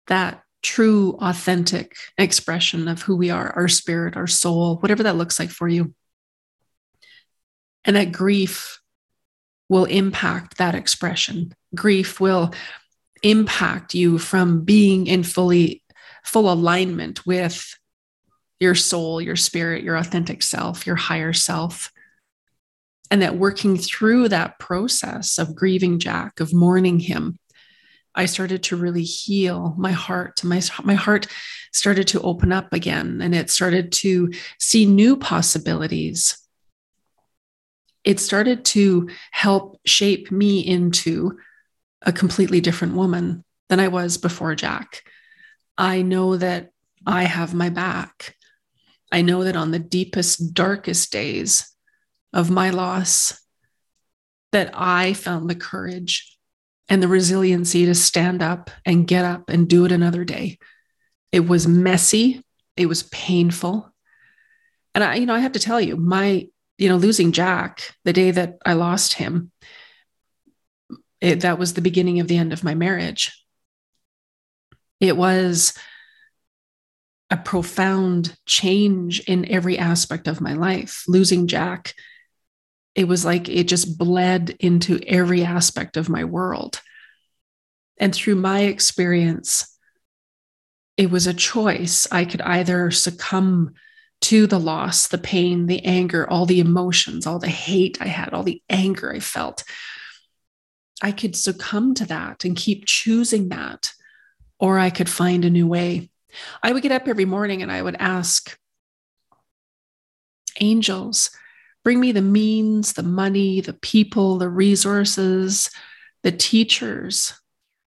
that 0.08 0.44
true, 0.64 1.18
authentic 1.22 1.96
expression 2.18 2.88
of 2.88 3.02
who 3.02 3.16
we 3.16 3.30
are, 3.30 3.52
our 3.52 3.68
spirit, 3.68 4.16
our 4.16 4.28
soul, 4.28 4.78
whatever 4.78 5.04
that 5.04 5.18
looks 5.18 5.40
like 5.40 5.50
for 5.50 5.68
you. 5.68 5.94
And 7.86 7.96
that 7.96 8.12
grief 8.12 8.80
will 9.70 9.86
impact 9.86 10.58
that 10.58 10.76
expression. 10.76 11.54
Grief 11.76 12.20
will 12.20 12.54
impact 13.24 13.94
you 13.94 14.18
from 14.18 14.64
being 14.64 15.08
in 15.08 15.24
fully 15.24 15.84
full 16.24 16.52
alignment 16.52 17.26
with 17.26 17.78
your 18.60 18.76
soul, 18.76 19.22
your 19.22 19.36
spirit, 19.36 19.84
your 19.84 19.96
authentic 19.96 20.42
self, 20.42 20.86
your 20.86 20.96
higher 20.96 21.34
self. 21.34 21.92
And 23.10 23.22
that 23.22 23.38
working 23.38 23.78
through 23.78 24.30
that 24.30 24.60
process 24.60 25.38
of 25.38 25.56
grieving 25.56 26.00
Jack, 26.00 26.40
of 26.40 26.54
mourning 26.54 27.00
him, 27.00 27.40
I 28.18 28.26
started 28.26 28.64
to 28.64 28.76
really 28.76 29.04
heal 29.04 29.76
my 29.78 29.92
heart. 29.92 30.44
My, 30.44 30.62
my 30.84 30.96
heart 30.96 31.28
started 31.72 32.08
to 32.10 32.22
open 32.22 32.52
up 32.52 32.74
again 32.74 33.22
and 33.22 33.36
it 33.36 33.52
started 33.52 33.92
to 33.92 34.32
see 34.60 34.86
new 34.88 35.16
possibilities. 35.16 36.38
It 38.04 38.20
started 38.20 38.66
to 38.66 39.10
help 39.32 39.80
shape 39.86 40.32
me 40.32 40.60
into 40.60 41.38
a 42.02 42.12
completely 42.12 42.60
different 42.60 42.96
woman 42.96 43.44
than 43.70 43.80
I 43.80 43.90
was 43.90 44.18
before 44.18 44.56
Jack. 44.56 45.04
I 45.78 46.02
know 46.02 46.38
that 46.38 46.72
I 47.06 47.24
have 47.24 47.54
my 47.54 47.70
back. 47.70 48.36
I 49.12 49.22
know 49.22 49.44
that 49.44 49.56
on 49.56 49.72
the 49.72 49.80
deepest, 49.80 50.54
darkest 50.54 51.12
days 51.12 51.72
of 52.38 52.52
my 52.52 52.70
loss, 52.70 53.42
that 54.54 54.70
I 54.74 55.14
found 55.14 55.50
the 55.50 55.56
courage 55.56 56.38
and 56.88 57.02
the 57.02 57.08
resiliency 57.08 57.86
to 57.88 57.96
stand 57.96 58.42
up 58.42 58.70
and 58.86 59.08
get 59.08 59.26
up 59.26 59.50
and 59.50 59.68
do 59.68 59.86
it 59.86 59.92
another 59.92 60.24
day. 60.24 60.60
It 61.32 61.42
was 61.42 61.68
messy, 61.68 62.46
it 62.78 62.86
was 62.86 63.04
painful. 63.04 63.92
And 64.96 65.04
I, 65.04 65.16
you 65.16 65.26
know, 65.26 65.34
I 65.34 65.40
have 65.40 65.54
to 65.54 65.60
tell 65.60 65.82
you, 65.82 65.98
my, 65.98 66.48
you 66.78 66.90
know, 66.90 66.96
losing 66.96 67.32
Jack, 67.32 67.94
the 68.06 68.14
day 68.14 68.32
that 68.32 68.60
I 68.66 68.74
lost 68.74 69.16
him, 69.16 69.52
it, 71.20 71.42
that 71.42 71.58
was 71.58 71.74
the 71.74 71.82
beginning 71.82 72.20
of 72.20 72.28
the 72.28 72.38
end 72.38 72.54
of 72.54 72.64
my 72.64 72.76
marriage. 72.76 73.44
It 75.00 75.18
was 75.18 75.74
a 77.30 77.38
profound 77.38 78.38
change 78.46 79.20
in 79.22 79.52
every 79.52 79.78
aspect 79.78 80.28
of 80.28 80.40
my 80.40 80.54
life. 80.54 81.04
Losing 81.08 81.48
Jack, 81.48 81.94
it 82.98 83.08
was 83.08 83.24
like 83.24 83.48
it 83.48 83.68
just 83.68 84.00
bled 84.00 84.58
into 84.60 85.00
every 85.06 85.44
aspect 85.44 85.98
of 85.98 86.10
my 86.10 86.24
world. 86.24 86.82
And 88.00 88.14
through 88.14 88.36
my 88.36 88.62
experience, 88.62 89.78
it 90.98 91.12
was 91.12 91.28
a 91.28 91.34
choice. 91.34 92.08
I 92.12 92.26
could 92.26 92.42
either 92.42 92.90
succumb 92.90 93.76
to 94.22 94.48
the 94.48 94.60
loss, 94.60 95.08
the 95.08 95.20
pain, 95.20 95.68
the 95.68 95.86
anger, 95.86 96.28
all 96.28 96.48
the 96.48 96.60
emotions, 96.60 97.28
all 97.28 97.38
the 97.38 97.48
hate 97.48 98.00
I 98.02 98.08
had, 98.08 98.34
all 98.34 98.42
the 98.42 98.64
anger 98.68 99.14
I 99.14 99.20
felt. 99.20 99.64
I 101.04 101.12
could 101.12 101.36
succumb 101.36 101.94
to 101.96 102.06
that 102.08 102.46
and 102.46 102.58
keep 102.58 102.88
choosing 102.88 103.50
that, 103.50 103.92
or 104.60 104.80
I 104.80 104.90
could 104.90 105.08
find 105.08 105.46
a 105.46 105.52
new 105.52 105.68
way. 105.68 106.10
I 106.64 106.72
would 106.72 106.82
get 106.82 106.92
up 106.92 107.08
every 107.08 107.26
morning 107.26 107.62
and 107.62 107.72
I 107.72 107.80
would 107.80 107.96
ask 108.00 108.58
angels, 110.60 111.30
bring 111.88 112.02
me 112.02 112.12
the 112.12 112.22
means, 112.22 112.92
the 112.92 113.02
money, 113.02 113.62
the 113.62 113.72
people, 113.72 114.38
the 114.38 114.50
resources, 114.50 115.70
the 116.22 116.34
teachers, 116.34 117.32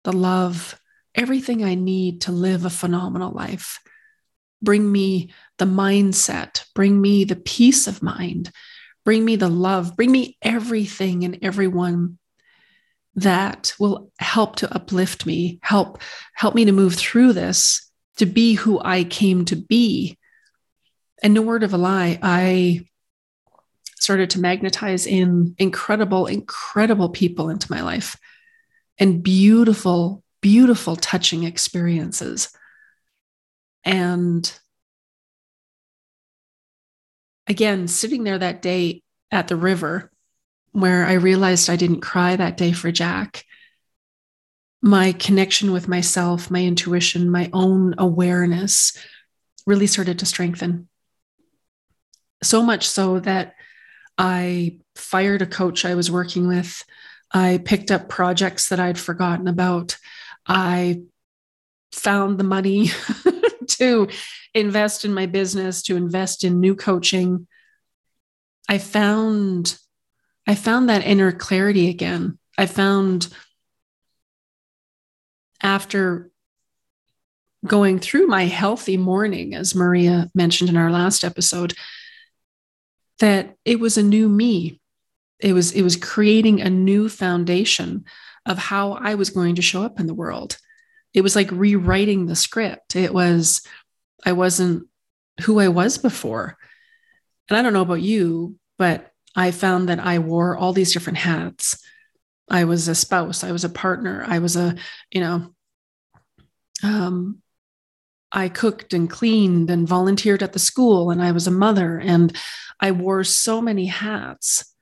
the 0.04 0.12
love, 0.12 0.78
everything 1.14 1.64
I 1.64 1.76
need 1.76 2.20
to 2.20 2.30
live 2.30 2.66
a 2.66 2.68
phenomenal 2.68 3.32
life. 3.32 3.80
Bring 4.60 4.92
me 4.92 5.30
the 5.56 5.64
mindset, 5.64 6.66
bring 6.74 7.00
me 7.00 7.24
the 7.24 7.36
peace 7.36 7.86
of 7.86 8.02
mind, 8.02 8.50
bring 9.06 9.24
me 9.24 9.34
the 9.36 9.48
love, 9.48 9.96
bring 9.96 10.12
me 10.12 10.36
everything 10.42 11.24
and 11.24 11.38
everyone 11.40 12.18
that 13.14 13.72
will 13.80 14.12
help 14.18 14.56
to 14.56 14.74
uplift 14.74 15.24
me, 15.24 15.58
help 15.62 16.02
help 16.34 16.54
me 16.54 16.66
to 16.66 16.72
move 16.72 16.96
through 16.96 17.32
this 17.32 17.90
to 18.18 18.26
be 18.26 18.56
who 18.56 18.78
I 18.78 19.04
came 19.04 19.46
to 19.46 19.56
be. 19.56 20.18
And 21.22 21.32
no 21.32 21.40
word 21.40 21.62
of 21.62 21.72
a 21.72 21.78
lie, 21.78 22.18
I 22.20 22.84
started 23.98 24.30
to 24.30 24.40
magnetize 24.40 25.06
in 25.06 25.54
incredible, 25.58 26.26
incredible 26.26 27.08
people 27.08 27.48
into 27.48 27.70
my 27.70 27.82
life 27.82 28.16
and 28.98 29.22
beautiful, 29.22 30.22
beautiful, 30.40 30.96
touching 30.96 31.44
experiences. 31.44 32.50
And 33.84 34.50
again, 37.46 37.88
sitting 37.88 38.24
there 38.24 38.38
that 38.38 38.62
day 38.62 39.02
at 39.30 39.48
the 39.48 39.56
river 39.56 40.10
where 40.72 41.06
I 41.06 41.14
realized 41.14 41.70
I 41.70 41.76
didn't 41.76 42.00
cry 42.00 42.36
that 42.36 42.56
day 42.56 42.72
for 42.72 42.92
Jack 42.92 43.44
my 44.82 45.12
connection 45.12 45.72
with 45.72 45.88
myself, 45.88 46.50
my 46.50 46.62
intuition, 46.62 47.28
my 47.28 47.50
own 47.52 47.94
awareness 47.98 48.96
really 49.66 49.86
started 49.86 50.20
to 50.20 50.26
strengthen. 50.26 50.88
So 52.42 52.62
much 52.62 52.88
so 52.88 53.18
that 53.20 53.54
I 54.18 54.78
fired 54.94 55.42
a 55.42 55.46
coach 55.46 55.84
I 55.84 55.94
was 55.94 56.10
working 56.10 56.48
with. 56.48 56.82
I 57.32 57.60
picked 57.64 57.90
up 57.90 58.08
projects 58.08 58.68
that 58.68 58.80
I'd 58.80 58.98
forgotten 58.98 59.48
about. 59.48 59.96
I 60.46 61.02
found 61.92 62.38
the 62.38 62.44
money 62.44 62.90
to 63.68 64.08
invest 64.54 65.04
in 65.04 65.12
my 65.12 65.26
business, 65.26 65.82
to 65.82 65.96
invest 65.96 66.44
in 66.44 66.60
new 66.60 66.74
coaching. 66.74 67.46
I 68.68 68.78
found 68.78 69.78
I 70.48 70.54
found 70.54 70.88
that 70.88 71.04
inner 71.04 71.32
clarity 71.32 71.88
again. 71.88 72.38
I 72.56 72.66
found 72.66 73.28
after 75.60 76.30
going 77.66 77.98
through 77.98 78.28
my 78.28 78.44
healthy 78.44 78.96
mourning 78.96 79.54
as 79.54 79.74
Maria 79.74 80.30
mentioned 80.34 80.70
in 80.70 80.76
our 80.76 80.90
last 80.90 81.24
episode, 81.24 81.74
that 83.20 83.56
it 83.64 83.80
was 83.80 83.96
a 83.96 84.02
new 84.02 84.28
me. 84.28 84.80
It 85.40 85.52
was 85.52 85.72
it 85.72 85.82
was 85.82 85.96
creating 85.96 86.60
a 86.60 86.70
new 86.70 87.08
foundation 87.08 88.04
of 88.44 88.58
how 88.58 88.92
I 88.92 89.14
was 89.14 89.30
going 89.30 89.56
to 89.56 89.62
show 89.62 89.82
up 89.82 90.00
in 90.00 90.06
the 90.06 90.14
world. 90.14 90.58
It 91.12 91.22
was 91.22 91.36
like 91.36 91.50
rewriting 91.50 92.26
the 92.26 92.36
script. 92.36 92.96
It 92.96 93.12
was 93.12 93.62
I 94.24 94.32
wasn't 94.32 94.88
who 95.42 95.60
I 95.60 95.68
was 95.68 95.98
before. 95.98 96.56
And 97.48 97.56
I 97.56 97.62
don't 97.62 97.72
know 97.72 97.82
about 97.82 98.02
you, 98.02 98.56
but 98.78 99.10
I 99.34 99.50
found 99.50 99.88
that 99.88 100.00
I 100.00 100.18
wore 100.18 100.56
all 100.56 100.72
these 100.72 100.92
different 100.92 101.18
hats 101.18 101.78
I 102.48 102.64
was 102.64 102.88
a 102.88 102.94
spouse, 102.94 103.42
I 103.42 103.52
was 103.52 103.64
a 103.64 103.68
partner, 103.68 104.24
I 104.26 104.38
was 104.38 104.56
a, 104.56 104.76
you 105.10 105.20
know, 105.20 105.54
um, 106.82 107.42
I 108.32 108.48
cooked 108.48 108.92
and 108.92 109.08
cleaned 109.08 109.70
and 109.70 109.88
volunteered 109.88 110.42
at 110.42 110.52
the 110.52 110.58
school, 110.58 111.10
and 111.10 111.22
I 111.22 111.32
was 111.32 111.46
a 111.46 111.52
mother, 111.52 111.98
and 111.98 112.36
I 112.80 112.90
wore 112.92 113.24
so 113.24 113.60
many 113.62 113.86
hats. 113.86 114.74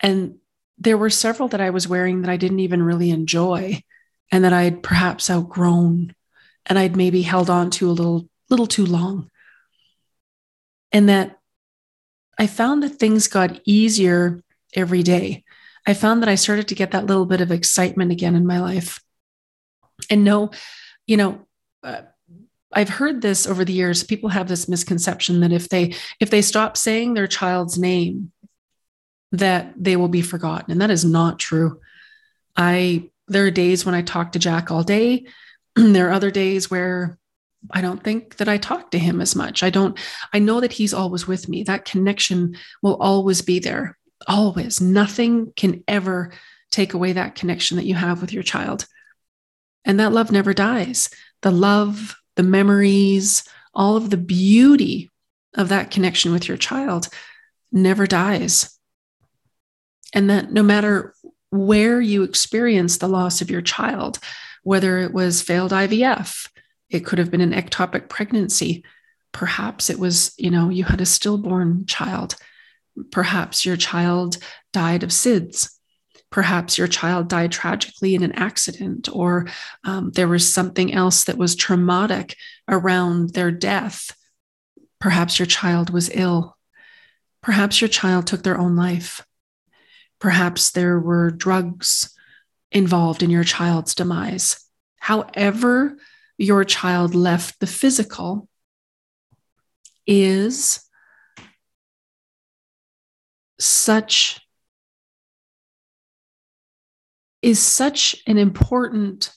And 0.00 0.36
there 0.78 0.98
were 0.98 1.10
several 1.10 1.48
that 1.48 1.60
I 1.60 1.70
was 1.70 1.88
wearing 1.88 2.22
that 2.22 2.30
I 2.30 2.36
didn't 2.36 2.60
even 2.60 2.82
really 2.82 3.10
enjoy, 3.10 3.82
and 4.30 4.44
that 4.44 4.52
I 4.52 4.62
had 4.62 4.82
perhaps 4.82 5.30
outgrown, 5.30 6.14
and 6.66 6.78
I'd 6.78 6.96
maybe 6.96 7.22
held 7.22 7.50
on 7.50 7.70
to 7.72 7.88
a 7.88 7.92
little, 7.92 8.28
little 8.48 8.66
too 8.66 8.86
long. 8.86 9.30
And 10.92 11.08
that 11.08 11.38
I 12.38 12.46
found 12.46 12.82
that 12.82 12.90
things 12.90 13.28
got 13.28 13.60
easier 13.64 14.42
every 14.74 15.02
day. 15.02 15.44
I 15.86 15.94
found 15.94 16.22
that 16.22 16.28
I 16.28 16.34
started 16.36 16.68
to 16.68 16.74
get 16.74 16.92
that 16.92 17.06
little 17.06 17.26
bit 17.26 17.40
of 17.40 17.50
excitement 17.50 18.12
again 18.12 18.34
in 18.34 18.46
my 18.46 18.60
life. 18.60 19.00
And 20.10 20.24
no, 20.24 20.50
you 21.06 21.16
know, 21.16 21.46
uh, 21.82 22.02
I've 22.72 22.88
heard 22.88 23.22
this 23.22 23.46
over 23.46 23.64
the 23.64 23.72
years. 23.72 24.02
People 24.02 24.30
have 24.30 24.48
this 24.48 24.68
misconception 24.68 25.40
that 25.40 25.52
if 25.52 25.68
they 25.68 25.94
if 26.20 26.30
they 26.30 26.42
stop 26.42 26.76
saying 26.76 27.14
their 27.14 27.26
child's 27.26 27.78
name, 27.78 28.32
that 29.32 29.72
they 29.76 29.96
will 29.96 30.08
be 30.08 30.22
forgotten, 30.22 30.72
and 30.72 30.80
that 30.80 30.90
is 30.90 31.04
not 31.04 31.38
true. 31.38 31.80
I 32.56 33.10
there 33.28 33.46
are 33.46 33.50
days 33.50 33.86
when 33.86 33.94
I 33.94 34.02
talk 34.02 34.32
to 34.32 34.38
Jack 34.38 34.70
all 34.70 34.82
day. 34.82 35.26
there 35.76 36.08
are 36.08 36.12
other 36.12 36.30
days 36.30 36.70
where 36.70 37.18
I 37.70 37.80
don't 37.80 38.02
think 38.02 38.36
that 38.36 38.48
I 38.48 38.58
talk 38.58 38.90
to 38.90 38.98
him 38.98 39.20
as 39.20 39.34
much. 39.34 39.62
I 39.62 39.70
don't, 39.70 39.98
I 40.32 40.38
know 40.38 40.60
that 40.60 40.72
he's 40.72 40.92
always 40.92 41.26
with 41.26 41.48
me. 41.48 41.62
That 41.62 41.84
connection 41.84 42.56
will 42.82 42.96
always 42.96 43.40
be 43.42 43.58
there, 43.58 43.96
always. 44.28 44.80
Nothing 44.80 45.52
can 45.56 45.82
ever 45.88 46.32
take 46.70 46.94
away 46.94 47.12
that 47.12 47.36
connection 47.36 47.76
that 47.76 47.86
you 47.86 47.94
have 47.94 48.20
with 48.20 48.32
your 48.32 48.42
child. 48.42 48.86
And 49.84 50.00
that 50.00 50.12
love 50.12 50.32
never 50.32 50.54
dies. 50.54 51.10
The 51.42 51.50
love, 51.50 52.16
the 52.36 52.42
memories, 52.42 53.44
all 53.74 53.96
of 53.96 54.10
the 54.10 54.16
beauty 54.16 55.10
of 55.54 55.68
that 55.68 55.90
connection 55.90 56.32
with 56.32 56.48
your 56.48 56.56
child 56.56 57.08
never 57.70 58.06
dies. 58.06 58.78
And 60.12 60.30
that 60.30 60.52
no 60.52 60.62
matter 60.62 61.14
where 61.50 62.00
you 62.00 62.22
experience 62.22 62.98
the 62.98 63.08
loss 63.08 63.40
of 63.40 63.50
your 63.50 63.62
child, 63.62 64.18
whether 64.62 64.98
it 64.98 65.12
was 65.12 65.42
failed 65.42 65.72
IVF, 65.72 66.48
it 66.88 67.04
could 67.04 67.18
have 67.18 67.30
been 67.30 67.40
an 67.40 67.52
ectopic 67.52 68.08
pregnancy. 68.08 68.84
Perhaps 69.32 69.90
it 69.90 69.98
was, 69.98 70.32
you 70.38 70.50
know, 70.50 70.68
you 70.68 70.84
had 70.84 71.00
a 71.00 71.06
stillborn 71.06 71.86
child. 71.86 72.36
Perhaps 73.10 73.66
your 73.66 73.76
child 73.76 74.38
died 74.72 75.02
of 75.02 75.10
SIDS. 75.10 75.70
Perhaps 76.34 76.78
your 76.78 76.88
child 76.88 77.28
died 77.28 77.52
tragically 77.52 78.16
in 78.16 78.24
an 78.24 78.32
accident, 78.32 79.08
or 79.12 79.46
um, 79.84 80.10
there 80.10 80.26
was 80.26 80.52
something 80.52 80.92
else 80.92 81.22
that 81.22 81.38
was 81.38 81.54
traumatic 81.54 82.34
around 82.68 83.34
their 83.34 83.52
death. 83.52 84.10
Perhaps 84.98 85.38
your 85.38 85.46
child 85.46 85.90
was 85.90 86.10
ill. 86.12 86.56
Perhaps 87.40 87.80
your 87.80 87.86
child 87.86 88.26
took 88.26 88.42
their 88.42 88.58
own 88.58 88.74
life. 88.74 89.24
Perhaps 90.18 90.72
there 90.72 90.98
were 90.98 91.30
drugs 91.30 92.12
involved 92.72 93.22
in 93.22 93.30
your 93.30 93.44
child's 93.44 93.94
demise. 93.94 94.58
However, 94.98 95.98
your 96.36 96.64
child 96.64 97.14
left 97.14 97.60
the 97.60 97.68
physical 97.68 98.48
is 100.04 100.80
such 103.60 104.43
is 107.44 107.58
such 107.60 108.16
an 108.26 108.38
important 108.38 109.32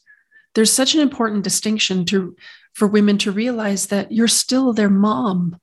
there's 0.56 0.74
such 0.74 0.96
an 0.96 1.02
important 1.02 1.44
distinction 1.44 2.06
to 2.06 2.36
for 2.74 2.88
women 2.88 3.18
to 3.20 3.32
realize 3.32 3.88
that 3.88 4.12
you're 4.12 4.28
still 4.28 4.74
their 4.74 4.90
mom 4.90 5.60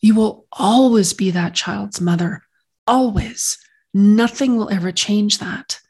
you 0.00 0.14
will 0.14 0.46
always 0.52 1.12
be 1.12 1.30
that 1.30 1.54
child's 1.54 2.00
mother 2.00 2.42
always 2.86 3.58
nothing 3.92 4.56
will 4.56 4.70
ever 4.70 4.90
change 4.90 5.38
that 5.38 5.80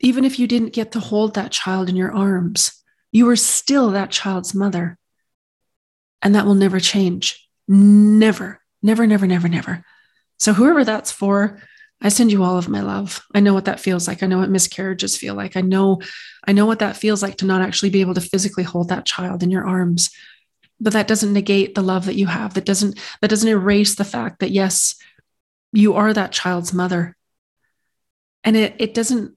even 0.00 0.24
if 0.24 0.38
you 0.38 0.46
didn't 0.46 0.72
get 0.72 0.92
to 0.92 1.00
hold 1.00 1.34
that 1.34 1.52
child 1.52 1.88
in 1.88 1.96
your 1.96 2.12
arms 2.12 2.84
you 3.14 3.28
are 3.28 3.36
still 3.36 3.92
that 3.92 4.10
child's 4.10 4.56
mother. 4.56 4.98
And 6.20 6.34
that 6.34 6.46
will 6.46 6.56
never 6.56 6.80
change. 6.80 7.48
Never, 7.68 8.60
never, 8.82 9.06
never, 9.06 9.26
never, 9.28 9.48
never. 9.48 9.84
So, 10.36 10.52
whoever 10.52 10.84
that's 10.84 11.12
for, 11.12 11.62
I 12.00 12.08
send 12.08 12.30
you 12.30 12.42
all 12.44 12.58
of 12.58 12.68
my 12.68 12.80
love. 12.80 13.24
I 13.34 13.40
know 13.40 13.54
what 13.54 13.64
that 13.64 13.80
feels 13.80 14.06
like. 14.06 14.22
I 14.22 14.26
know 14.26 14.38
what 14.38 14.50
miscarriages 14.50 15.16
feel 15.16 15.34
like. 15.34 15.56
I 15.56 15.62
know, 15.62 16.00
I 16.46 16.52
know 16.52 16.66
what 16.66 16.80
that 16.80 16.96
feels 16.96 17.22
like 17.22 17.36
to 17.36 17.46
not 17.46 17.62
actually 17.62 17.90
be 17.90 18.02
able 18.02 18.14
to 18.14 18.20
physically 18.20 18.64
hold 18.64 18.88
that 18.88 19.06
child 19.06 19.42
in 19.42 19.50
your 19.50 19.66
arms. 19.66 20.10
But 20.80 20.92
that 20.92 21.08
doesn't 21.08 21.32
negate 21.32 21.74
the 21.74 21.82
love 21.82 22.06
that 22.06 22.16
you 22.16 22.26
have. 22.26 22.54
That 22.54 22.66
doesn't, 22.66 22.98
that 23.20 23.30
doesn't 23.30 23.48
erase 23.48 23.94
the 23.94 24.04
fact 24.04 24.40
that 24.40 24.50
yes, 24.50 24.96
you 25.72 25.94
are 25.94 26.12
that 26.12 26.32
child's 26.32 26.72
mother. 26.74 27.16
And 28.42 28.56
it, 28.56 28.76
it 28.78 28.92
doesn't 28.92 29.36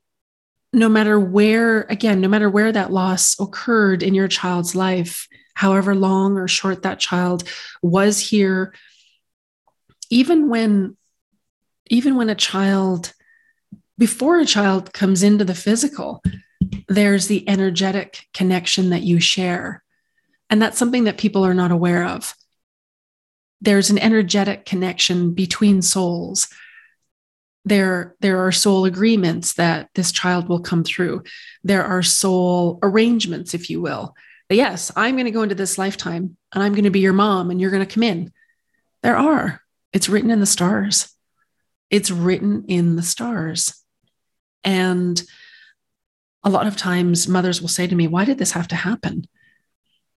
no 0.74 0.90
matter 0.90 1.20
where, 1.20 1.82
again, 1.84 2.22
no 2.22 2.28
matter 2.28 2.50
where 2.50 2.72
that 2.72 2.92
loss 2.92 3.40
occurred 3.40 4.04
in 4.04 4.14
your 4.14 4.28
child's 4.28 4.76
life, 4.76 5.28
however 5.54 5.96
long 5.96 6.38
or 6.38 6.48
short 6.48 6.84
that 6.84 7.00
child 7.00 7.44
was 7.82 8.20
here, 8.20 8.74
even 10.10 10.50
when 10.50 10.98
even 11.90 12.16
when 12.16 12.30
a 12.30 12.36
child 12.36 13.14
before 13.98 14.40
a 14.40 14.46
child 14.46 14.94
comes 14.94 15.24
into 15.24 15.44
the 15.44 15.56
physical 15.56 16.22
there's 16.88 17.28
the 17.28 17.48
energetic 17.48 18.26
connection 18.34 18.90
that 18.90 19.04
you 19.04 19.20
share. 19.20 19.84
And 20.50 20.62
that's 20.62 20.78
something 20.78 21.06
that 21.06 21.18
people 21.18 21.46
are 21.46 21.54
not 21.54 21.72
aware 21.72 22.06
of. 22.06 22.34
There's 23.60 23.90
an 23.90 24.00
energetic 24.00 24.66
connection 24.66 25.34
between 25.34 25.82
souls. 25.82 26.48
There 27.66 28.16
there 28.22 28.46
are 28.46 28.52
soul 28.52 28.86
agreements 28.86 29.56
that 29.56 29.90
this 29.94 30.12
child 30.12 30.48
will 30.48 30.62
come 30.62 30.84
through. 30.84 31.24
There 31.64 31.84
are 31.84 32.04
soul 32.04 32.80
arrangements 32.82 33.54
if 33.54 33.70
you 33.70 33.82
will. 33.82 34.16
But 34.48 34.58
yes 34.58 34.92
i'm 34.96 35.16
going 35.16 35.26
to 35.26 35.32
go 35.32 35.42
into 35.42 35.56
this 35.56 35.78
lifetime 35.78 36.38
and 36.54 36.64
i'm 36.64 36.72
going 36.72 36.86
to 36.86 36.92
be 36.92 37.02
your 37.02 37.12
mom 37.12 37.52
and 37.52 37.60
you're 37.60 37.72
going 37.72 37.86
to 37.86 37.94
come 37.94 38.04
in. 38.04 38.32
There 39.04 39.18
are. 39.18 39.62
It's 39.92 40.08
written 40.08 40.32
in 40.32 40.40
the 40.40 40.46
stars 40.46 41.14
it's 41.90 42.12
written 42.12 42.66
in 42.68 42.96
the 42.96 43.02
stars 43.02 43.84
and 44.64 45.24
a 46.44 46.50
lot 46.50 46.68
of 46.68 46.78
times 46.78 47.28
mothers 47.28 47.62
will 47.62 47.70
say 47.70 47.88
to 47.88 47.96
me 47.96 48.08
why 48.08 48.26
did 48.26 48.38
this 48.38 48.52
have 48.52 48.68
to 48.68 48.76
happen 48.76 49.26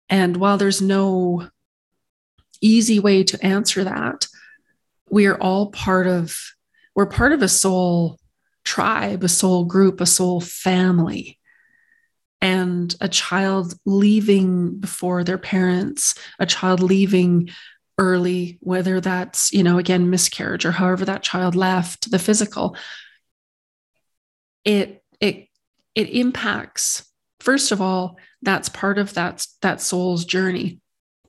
and 0.10 0.38
while 0.38 0.58
there's 0.58 0.82
no 0.82 1.48
easy 2.62 3.00
way 3.00 3.24
to 3.24 3.46
answer 3.46 3.84
that 3.84 4.28
we 5.10 5.26
are 5.26 5.38
all 5.42 5.72
part 5.72 6.08
of 6.08 6.36
we're 6.96 7.06
part 7.06 7.32
of 7.32 7.42
a 7.42 7.48
soul 7.48 8.20
tribe, 8.70 9.24
a 9.24 9.30
soul 9.30 9.66
group, 9.66 10.00
a 10.00 10.06
soul 10.06 10.40
family. 10.40 11.40
And 12.42 12.96
a 13.02 13.10
child 13.10 13.74
leaving 13.86 14.80
before 14.80 15.24
their 15.24 15.38
parents, 15.38 16.16
a 16.40 16.46
child 16.46 16.82
leaving 16.82 17.50
early, 18.00 18.58
whether 18.62 19.00
that's, 19.00 19.54
you 19.54 19.64
know, 19.64 19.78
again, 19.78 20.10
miscarriage 20.10 20.66
or 20.66 20.72
however 20.72 21.06
that 21.06 21.22
child 21.22 21.56
left 21.56 22.10
the 22.10 22.20
physical, 22.20 22.76
it 24.66 25.04
it 25.20 25.48
it 25.94 26.10
impacts, 26.10 27.08
first 27.40 27.72
of 27.72 27.82
all, 27.82 28.18
that's 28.42 28.70
part 28.70 28.98
of 28.98 29.14
that, 29.16 29.46
that 29.62 29.82
soul's 29.82 30.26
journey. 30.26 30.80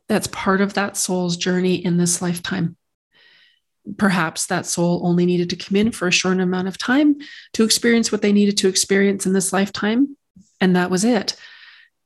That's 0.08 0.28
part 0.28 0.60
of 0.60 0.74
that 0.74 0.96
soul's 0.96 1.36
journey 1.36 1.74
in 1.74 1.96
this 1.96 2.22
lifetime 2.22 2.76
perhaps 3.96 4.46
that 4.46 4.66
soul 4.66 5.00
only 5.04 5.26
needed 5.26 5.50
to 5.50 5.56
come 5.56 5.76
in 5.76 5.92
for 5.92 6.08
a 6.08 6.12
short 6.12 6.38
amount 6.40 6.68
of 6.68 6.78
time 6.78 7.16
to 7.52 7.64
experience 7.64 8.12
what 8.12 8.22
they 8.22 8.32
needed 8.32 8.56
to 8.58 8.68
experience 8.68 9.26
in 9.26 9.32
this 9.32 9.52
lifetime. 9.52 10.16
And 10.60 10.76
that 10.76 10.90
was 10.90 11.04
it. 11.04 11.36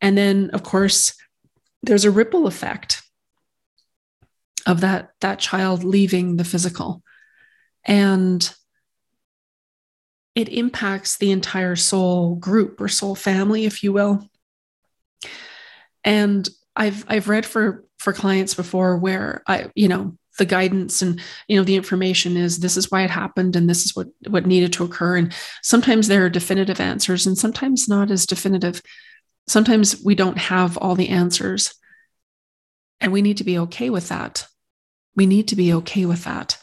And 0.01 0.17
then, 0.17 0.51
of 0.53 0.63
course, 0.63 1.15
there's 1.83 2.05
a 2.05 2.11
ripple 2.11 2.47
effect 2.47 3.03
of 4.67 4.81
that, 4.81 5.11
that 5.21 5.39
child 5.39 5.85
leaving 5.85 6.37
the 6.37 6.45
physical. 6.45 7.03
And 7.85 8.49
it 10.35 10.49
impacts 10.49 11.17
the 11.17 11.31
entire 11.31 11.77
soul 11.77 12.35
group 12.37 12.81
or 12.81 12.89
soul 12.89 13.15
family, 13.15 13.67
if 13.67 13.83
you 13.83 13.93
will. 13.93 14.29
And 16.03 16.49
I've 16.77 17.05
I've 17.09 17.29
read 17.29 17.47
for 17.47 17.85
for 17.99 18.13
clients 18.13 18.55
before 18.55 18.99
where 18.99 19.43
I, 19.47 19.71
you 19.75 19.89
know, 19.89 20.17
the 20.39 20.45
guidance 20.45 21.03
and 21.03 21.21
you 21.49 21.57
know 21.57 21.65
the 21.65 21.77
information 21.77 22.37
is 22.37 22.59
this 22.59 22.77
is 22.77 22.91
why 22.91 23.03
it 23.03 23.11
happened 23.11 23.57
and 23.57 23.69
this 23.69 23.85
is 23.85 23.95
what 23.95 24.09
what 24.29 24.47
needed 24.47 24.73
to 24.73 24.85
occur 24.85 25.17
and 25.17 25.33
sometimes 25.63 26.09
there 26.09 26.25
are 26.25 26.31
definitive 26.31 26.81
answers 26.81 27.27
and 27.27 27.39
sometimes 27.39 27.89
not 27.89 28.11
as 28.11 28.27
definitive 28.27 28.83
sometimes 29.47 30.03
we 30.05 30.15
don't 30.15 30.39
have 30.39 30.77
all 30.79 30.95
the 30.95 31.09
answers 31.09 31.75
and 33.01 33.13
we 33.13 33.23
need 33.23 33.37
to 33.37 33.45
be 33.45 33.59
okay 33.59 33.91
with 33.91 34.09
that 34.09 34.47
we 35.17 35.27
need 35.27 35.49
to 35.49 35.57
be 35.57 35.73
okay 35.73 36.07
with 36.07 36.25
that 36.25 36.59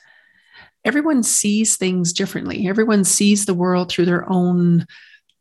everyone 0.84 1.24
sees 1.24 1.78
things 1.78 2.14
differently. 2.14 2.68
Everyone 2.68 3.04
sees 3.04 3.46
the 3.46 3.54
world 3.54 3.92
through 3.92 4.06
their 4.06 4.30
own 4.30 4.86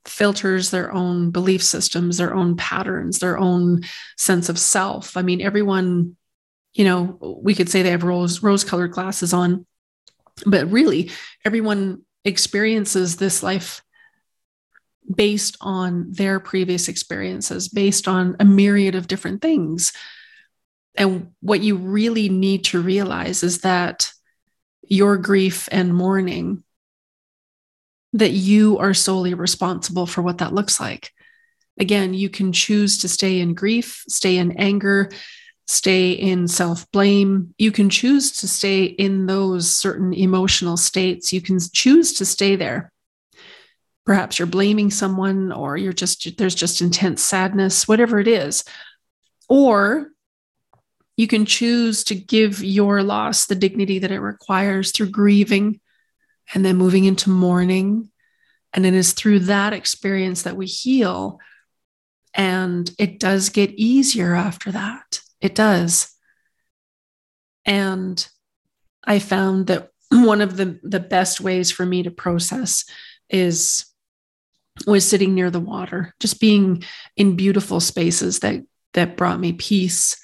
filters, 0.05 0.71
their 0.71 0.93
own 0.93 1.31
belief 1.31 1.63
systems, 1.63 2.19
their 2.19 2.35
own 2.35 2.57
patterns, 2.57 3.19
their 3.19 3.39
own 3.39 3.83
sense 4.17 4.49
of 4.49 4.59
self. 4.59 5.17
I 5.17 5.23
mean, 5.23 5.41
everyone, 5.41 6.17
you 6.73 6.85
know, 6.85 7.41
we 7.43 7.55
could 7.55 7.69
say 7.69 7.83
they 7.83 7.91
have 7.91 8.05
rose 8.05 8.43
rose 8.43 8.65
colored 8.65 8.93
glasses 8.93 9.33
on, 9.33 9.67
but 10.47 10.71
really, 10.71 11.11
everyone 11.45 12.03
experiences 12.25 13.17
this 13.17 13.43
life 13.43 13.83
based 15.13 15.57
on 15.61 16.13
their 16.13 16.39
previous 16.39 16.89
experiences, 16.89 17.69
based 17.69 18.07
on 18.07 18.37
a 18.39 18.45
myriad 18.45 18.95
of 18.95 19.09
different 19.09 19.43
things. 19.43 19.93
And 20.97 21.33
what 21.41 21.61
you 21.61 21.77
really 21.77 22.29
need 22.29 22.65
to 22.65 22.81
realize 22.81 23.43
is 23.43 23.61
that 23.61 24.11
your 24.83 25.17
grief 25.17 25.69
and 25.71 25.95
mourning, 25.95 26.65
that 28.13 28.33
you 28.33 28.79
are 28.79 28.95
solely 28.95 29.35
responsible 29.35 30.07
for 30.07 30.23
what 30.23 30.39
that 30.39 30.53
looks 30.53 30.81
like. 30.81 31.13
Again, 31.79 32.13
you 32.13 32.29
can 32.29 32.53
choose 32.53 32.99
to 32.99 33.09
stay 33.09 33.41
in 33.41 33.55
grief, 33.55 34.05
stay 34.09 34.37
in 34.37 34.53
anger, 34.53 35.11
stay 35.67 36.11
in 36.11 36.49
self 36.49 36.91
blame. 36.91 37.55
You 37.57 37.71
can 37.71 37.89
choose 37.89 38.33
to 38.39 38.49
stay 38.49 38.85
in 38.85 39.27
those 39.27 39.75
certain 39.75 40.13
emotional 40.13 40.77
states. 40.77 41.33
You 41.33 41.41
can 41.41 41.59
choose 41.73 42.15
to 42.15 42.27
stay 42.27 42.57
there. 42.57 42.93
Perhaps 44.05 44.39
you're 44.39 44.47
blaming 44.47 44.91
someone 44.91 45.53
or 45.53 45.77
you're 45.77 45.93
just, 45.93 46.37
there's 46.37 46.55
just 46.55 46.81
intense 46.81 47.23
sadness, 47.23 47.87
whatever 47.87 48.19
it 48.19 48.27
is. 48.27 48.65
Or 49.49 50.09
you 51.21 51.27
can 51.27 51.45
choose 51.45 52.03
to 52.05 52.15
give 52.15 52.65
your 52.65 53.03
loss 53.03 53.45
the 53.45 53.55
dignity 53.55 53.99
that 53.99 54.11
it 54.11 54.21
requires 54.21 54.91
through 54.91 55.11
grieving 55.11 55.79
and 56.55 56.65
then 56.65 56.79
moving 56.79 57.05
into 57.05 57.29
mourning. 57.29 58.11
And 58.73 58.87
it 58.87 58.95
is 58.95 59.13
through 59.13 59.41
that 59.41 59.75
experience 59.75 60.45
that 60.45 60.57
we 60.57 60.65
heal. 60.65 61.39
And 62.33 62.91
it 62.99 63.21
does 63.21 63.51
get 63.51 63.69
easier 63.73 64.35
after 64.35 64.73
that. 64.73 65.21
It 65.43 65.55
does. 65.55 66.11
And 67.67 68.27
I 69.05 69.19
found 69.19 69.67
that 69.67 69.91
one 70.11 70.41
of 70.41 70.57
the, 70.57 70.81
the 70.83 71.01
best 71.01 71.39
ways 71.39 71.71
for 71.71 71.85
me 71.85 72.03
to 72.05 72.11
process 72.11 72.87
is 73.29 73.85
was 74.87 75.07
sitting 75.07 75.35
near 75.35 75.51
the 75.51 75.61
water, 75.61 76.15
just 76.19 76.41
being 76.41 76.83
in 77.15 77.37
beautiful 77.37 77.79
spaces 77.79 78.39
that 78.39 78.63
that 78.95 79.19
brought 79.19 79.39
me 79.39 79.53
peace 79.53 80.17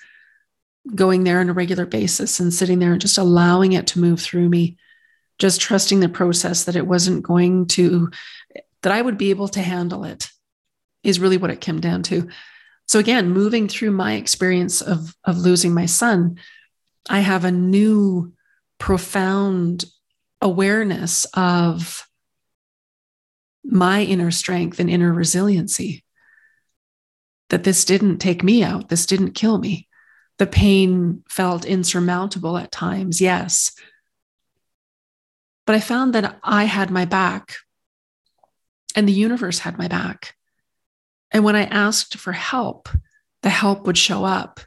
going 0.95 1.25
there 1.25 1.41
on 1.41 1.49
a 1.49 1.55
regular 1.55 1.87
basis 1.87 2.39
and 2.41 2.53
sitting 2.53 2.79
there 2.79 2.93
and 2.93 3.01
just 3.01 3.19
allowing 3.19 3.73
it 3.73 3.87
to 3.89 4.01
move 4.01 4.21
through 4.21 4.49
me, 4.49 4.77
just 5.39 5.61
trusting 5.61 6.01
the 6.01 6.09
process 6.09 6.65
that 6.65 6.77
it 6.77 6.87
wasn't 6.87 7.23
going 7.23 7.67
to, 7.67 8.11
that 8.83 8.93
I 8.93 9.03
would 9.03 9.19
be 9.19 9.31
able 9.31 9.49
to 9.49 9.63
handle 9.63 10.05
it 10.05 10.29
is 11.03 11.21
really 11.21 11.37
what 11.37 11.51
it 11.51 11.61
came 11.61 11.81
down 11.81 12.03
to. 12.05 12.29
So 12.87 12.99
again, 12.99 13.31
moving 13.31 13.69
through 13.69 13.91
my 13.91 14.15
experience 14.15 14.81
of, 14.81 15.15
of 15.25 15.39
losing 15.39 15.75
my 15.75 15.87
son, 15.87 16.39
I 17.09 17.21
have 17.21 17.45
a 17.45 17.51
new 17.51 18.33
profound 18.79 19.85
awareness 20.41 21.25
of 21.35 22.07
my 23.65 24.03
inner 24.03 24.31
strength 24.31 24.79
and 24.79 24.89
inner 24.89 25.13
resiliency. 25.13 26.05
That 27.49 27.65
this 27.65 27.85
didn't 27.85 28.19
take 28.19 28.43
me 28.43 28.63
out, 28.63 28.89
this 28.89 29.07
didn't 29.07 29.33
kill 29.33 29.59
me. 29.59 29.89
The 30.39 30.47
pain 30.47 31.23
felt 31.29 31.65
insurmountable 31.65 32.59
at 32.59 32.73
times, 32.73 33.21
yes. 33.21 33.73
But 35.67 35.77
I 35.77 35.81
found 35.81 36.15
that 36.15 36.39
I 36.43 36.65
had 36.65 36.91
my 36.91 37.05
back 37.05 37.57
and 38.95 39.09
the 39.09 39.13
universe 39.13 39.59
had 39.59 39.79
my 39.79 39.89
back. 39.89 40.35
And 41.31 41.45
when 41.45 41.57
I 41.57 41.65
asked 41.65 42.17
for 42.17 42.33
help, 42.33 42.89
the 43.43 43.51
help 43.51 43.87
would 43.87 43.99
show 43.99 44.25
up. 44.25 44.61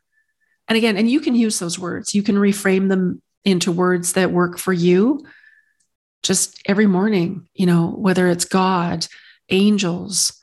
And 0.68 0.78
again, 0.78 0.98
and 0.98 1.10
you 1.10 1.20
can 1.20 1.36
use 1.36 1.60
those 1.60 1.80
words, 1.80 2.14
you 2.14 2.22
can 2.22 2.36
reframe 2.36 2.90
them 2.90 3.22
into 3.44 3.72
words 3.72 4.14
that 4.14 4.32
work 4.32 4.60
for 4.60 4.74
you. 4.74 5.26
Just 6.22 6.62
every 6.66 6.86
morning, 6.86 7.48
you 7.54 7.66
know, 7.66 7.88
whether 7.88 8.28
it's 8.28 8.46
God, 8.46 9.08
angels, 9.50 10.38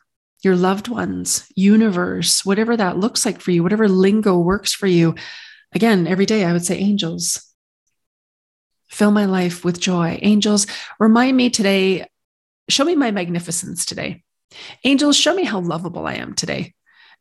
your 0.46 0.56
loved 0.56 0.86
ones, 0.86 1.50
universe, 1.56 2.46
whatever 2.46 2.76
that 2.76 2.96
looks 2.96 3.26
like 3.26 3.40
for 3.40 3.50
you, 3.50 3.64
whatever 3.64 3.88
lingo 3.88 4.38
works 4.38 4.72
for 4.72 4.86
you. 4.86 5.16
Again, 5.72 6.06
every 6.06 6.24
day 6.24 6.44
I 6.44 6.52
would 6.52 6.64
say, 6.64 6.78
angels, 6.78 7.52
fill 8.86 9.10
my 9.10 9.24
life 9.24 9.64
with 9.64 9.80
joy. 9.80 10.20
Angels, 10.22 10.68
remind 11.00 11.36
me 11.36 11.50
today, 11.50 12.06
show 12.68 12.84
me 12.84 12.94
my 12.94 13.10
magnificence 13.10 13.84
today. 13.84 14.22
Angels, 14.84 15.16
show 15.16 15.34
me 15.34 15.42
how 15.42 15.58
lovable 15.58 16.06
I 16.06 16.14
am 16.14 16.32
today. 16.32 16.74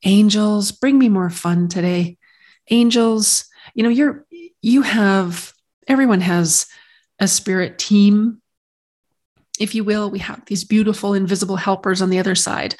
Angels, 0.03 0.71
bring 0.71 0.99
me 0.99 1.09
more 1.09 1.31
fun 1.31 1.67
today. 1.67 2.19
Angels, 2.69 3.45
you 3.73 3.81
know, 3.81 3.89
you're, 3.89 4.23
you 4.61 4.83
have, 4.83 5.51
everyone 5.87 6.21
has 6.21 6.67
a 7.17 7.27
spirit 7.27 7.79
team, 7.79 8.39
if 9.59 9.73
you 9.73 9.83
will. 9.83 10.11
We 10.11 10.19
have 10.19 10.45
these 10.45 10.63
beautiful 10.63 11.15
invisible 11.15 11.55
helpers 11.55 12.03
on 12.03 12.11
the 12.11 12.19
other 12.19 12.35
side 12.35 12.75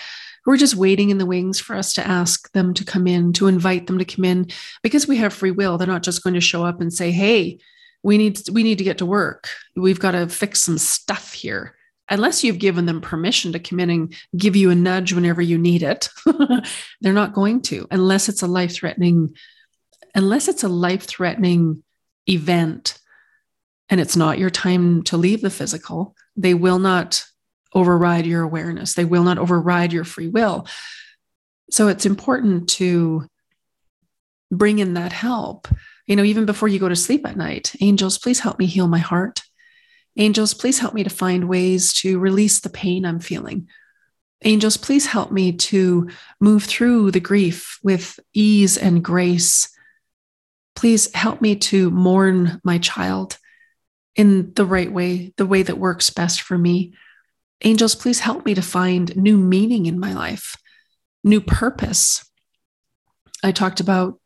who 0.45 0.51
are 0.51 0.57
just 0.57 0.75
waiting 0.75 1.09
in 1.09 1.17
the 1.17 1.25
wings 1.25 1.59
for 1.59 1.75
us 1.75 1.93
to 1.93 2.07
ask 2.07 2.51
them 2.51 2.73
to 2.75 2.85
come 2.85 3.07
in, 3.07 3.33
to 3.33 3.47
invite 3.47 3.87
them 3.87 3.97
to 3.97 4.05
come 4.05 4.23
in, 4.23 4.47
because 4.83 5.07
we 5.07 5.17
have 5.17 5.33
free 5.33 5.51
will. 5.51 5.77
They're 5.77 5.87
not 5.87 6.03
just 6.03 6.23
going 6.23 6.35
to 6.35 6.41
show 6.41 6.63
up 6.63 6.79
and 6.79 6.93
say, 6.93 7.11
"Hey, 7.11 7.59
we 8.03 8.17
need 8.17 8.39
we 8.51 8.63
need 8.63 8.77
to 8.77 8.83
get 8.83 8.99
to 8.99 9.05
work. 9.05 9.49
We've 9.75 9.99
got 9.99 10.11
to 10.11 10.27
fix 10.27 10.61
some 10.61 10.77
stuff 10.77 11.33
here." 11.33 11.75
Unless 12.07 12.43
you've 12.43 12.59
given 12.59 12.85
them 12.85 13.01
permission 13.01 13.51
to 13.53 13.59
come 13.59 13.79
in 13.79 13.89
and 13.89 14.15
give 14.37 14.55
you 14.55 14.69
a 14.69 14.75
nudge 14.75 15.11
whenever 15.11 15.41
you 15.41 15.57
need 15.57 15.81
it, 15.81 16.09
they're 17.01 17.13
not 17.13 17.33
going 17.33 17.61
to, 17.63 17.87
unless 17.89 18.29
it's 18.29 18.43
a 18.43 18.47
life 18.47 18.75
threatening, 18.75 19.35
unless 20.13 20.47
it's 20.47 20.63
a 20.63 20.69
life 20.69 21.05
threatening 21.05 21.83
event 22.29 22.99
and 23.89 23.99
it's 23.99 24.15
not 24.15 24.37
your 24.37 24.51
time 24.51 25.01
to 25.03 25.17
leave 25.17 25.41
the 25.41 25.49
physical, 25.49 26.15
they 26.35 26.53
will 26.53 26.77
not 26.77 27.25
override 27.75 28.25
your 28.25 28.41
awareness. 28.41 28.93
They 28.93 29.05
will 29.05 29.23
not 29.23 29.37
override 29.37 29.93
your 29.93 30.05
free 30.05 30.29
will. 30.29 30.67
So 31.69 31.89
it's 31.89 32.05
important 32.05 32.69
to 32.69 33.27
bring 34.51 34.79
in 34.79 34.93
that 34.95 35.11
help. 35.11 35.67
You 36.07 36.15
know, 36.15 36.23
even 36.23 36.45
before 36.45 36.67
you 36.67 36.79
go 36.79 36.89
to 36.89 36.95
sleep 36.95 37.27
at 37.27 37.37
night, 37.37 37.73
angels, 37.81 38.17
please 38.17 38.39
help 38.39 38.57
me 38.57 38.65
heal 38.65 38.87
my 38.87 38.99
heart. 38.99 39.41
Angels, 40.17 40.53
please 40.53 40.79
help 40.79 40.93
me 40.93 41.03
to 41.03 41.09
find 41.09 41.49
ways 41.49 41.91
to 41.93 42.19
release 42.19 42.61
the 42.61 42.69
pain 42.69 43.05
I'm 43.05 43.19
feeling. 43.19 43.67
Angels, 44.43 44.77
please 44.77 45.07
help 45.07 45.31
me 45.31 45.53
to 45.53 46.09
move 46.39 46.63
through 46.63 47.11
the 47.11 47.19
grief 47.19 47.79
with 47.83 48.19
ease 48.33 48.77
and 48.77 49.03
grace. 49.03 49.69
Please 50.75 51.13
help 51.13 51.41
me 51.41 51.55
to 51.55 51.89
mourn 51.89 52.61
my 52.63 52.77
child 52.77 53.37
in 54.15 54.53
the 54.53 54.65
right 54.65 54.91
way, 54.91 55.33
the 55.37 55.45
way 55.45 55.63
that 55.63 55.77
works 55.77 56.09
best 56.09 56.41
for 56.41 56.57
me. 56.57 56.93
Angels, 57.65 57.95
please 57.95 58.19
help 58.19 58.45
me 58.45 58.53
to 58.53 58.61
find 58.61 59.15
new 59.17 59.37
meaning 59.37 59.87
in 59.87 59.99
my 59.99 60.13
life, 60.13 60.55
new 61.23 61.41
purpose. 61.41 62.23
I 63.43 63.51
talked 63.51 63.79
about, 63.79 64.19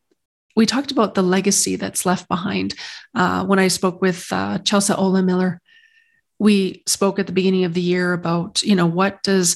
we 0.58 0.66
talked 0.66 0.92
about 0.92 1.16
the 1.16 1.24
legacy 1.24 1.78
that's 1.78 2.06
left 2.06 2.28
behind. 2.28 2.76
Uh, 3.16 3.46
when 3.46 3.58
I 3.58 3.70
spoke 3.70 4.02
with 4.02 4.28
uh, 4.34 4.60
Chelsea 4.60 4.94
Ola 4.94 5.24
Miller, 5.24 5.62
we 6.38 6.84
spoke 6.86 7.18
at 7.18 7.28
the 7.28 7.34
beginning 7.34 7.64
of 7.64 7.74
the 7.74 7.82
year 7.82 8.12
about, 8.12 8.62
you 8.62 8.76
know, 8.76 8.86
what 8.86 9.24
does 9.24 9.56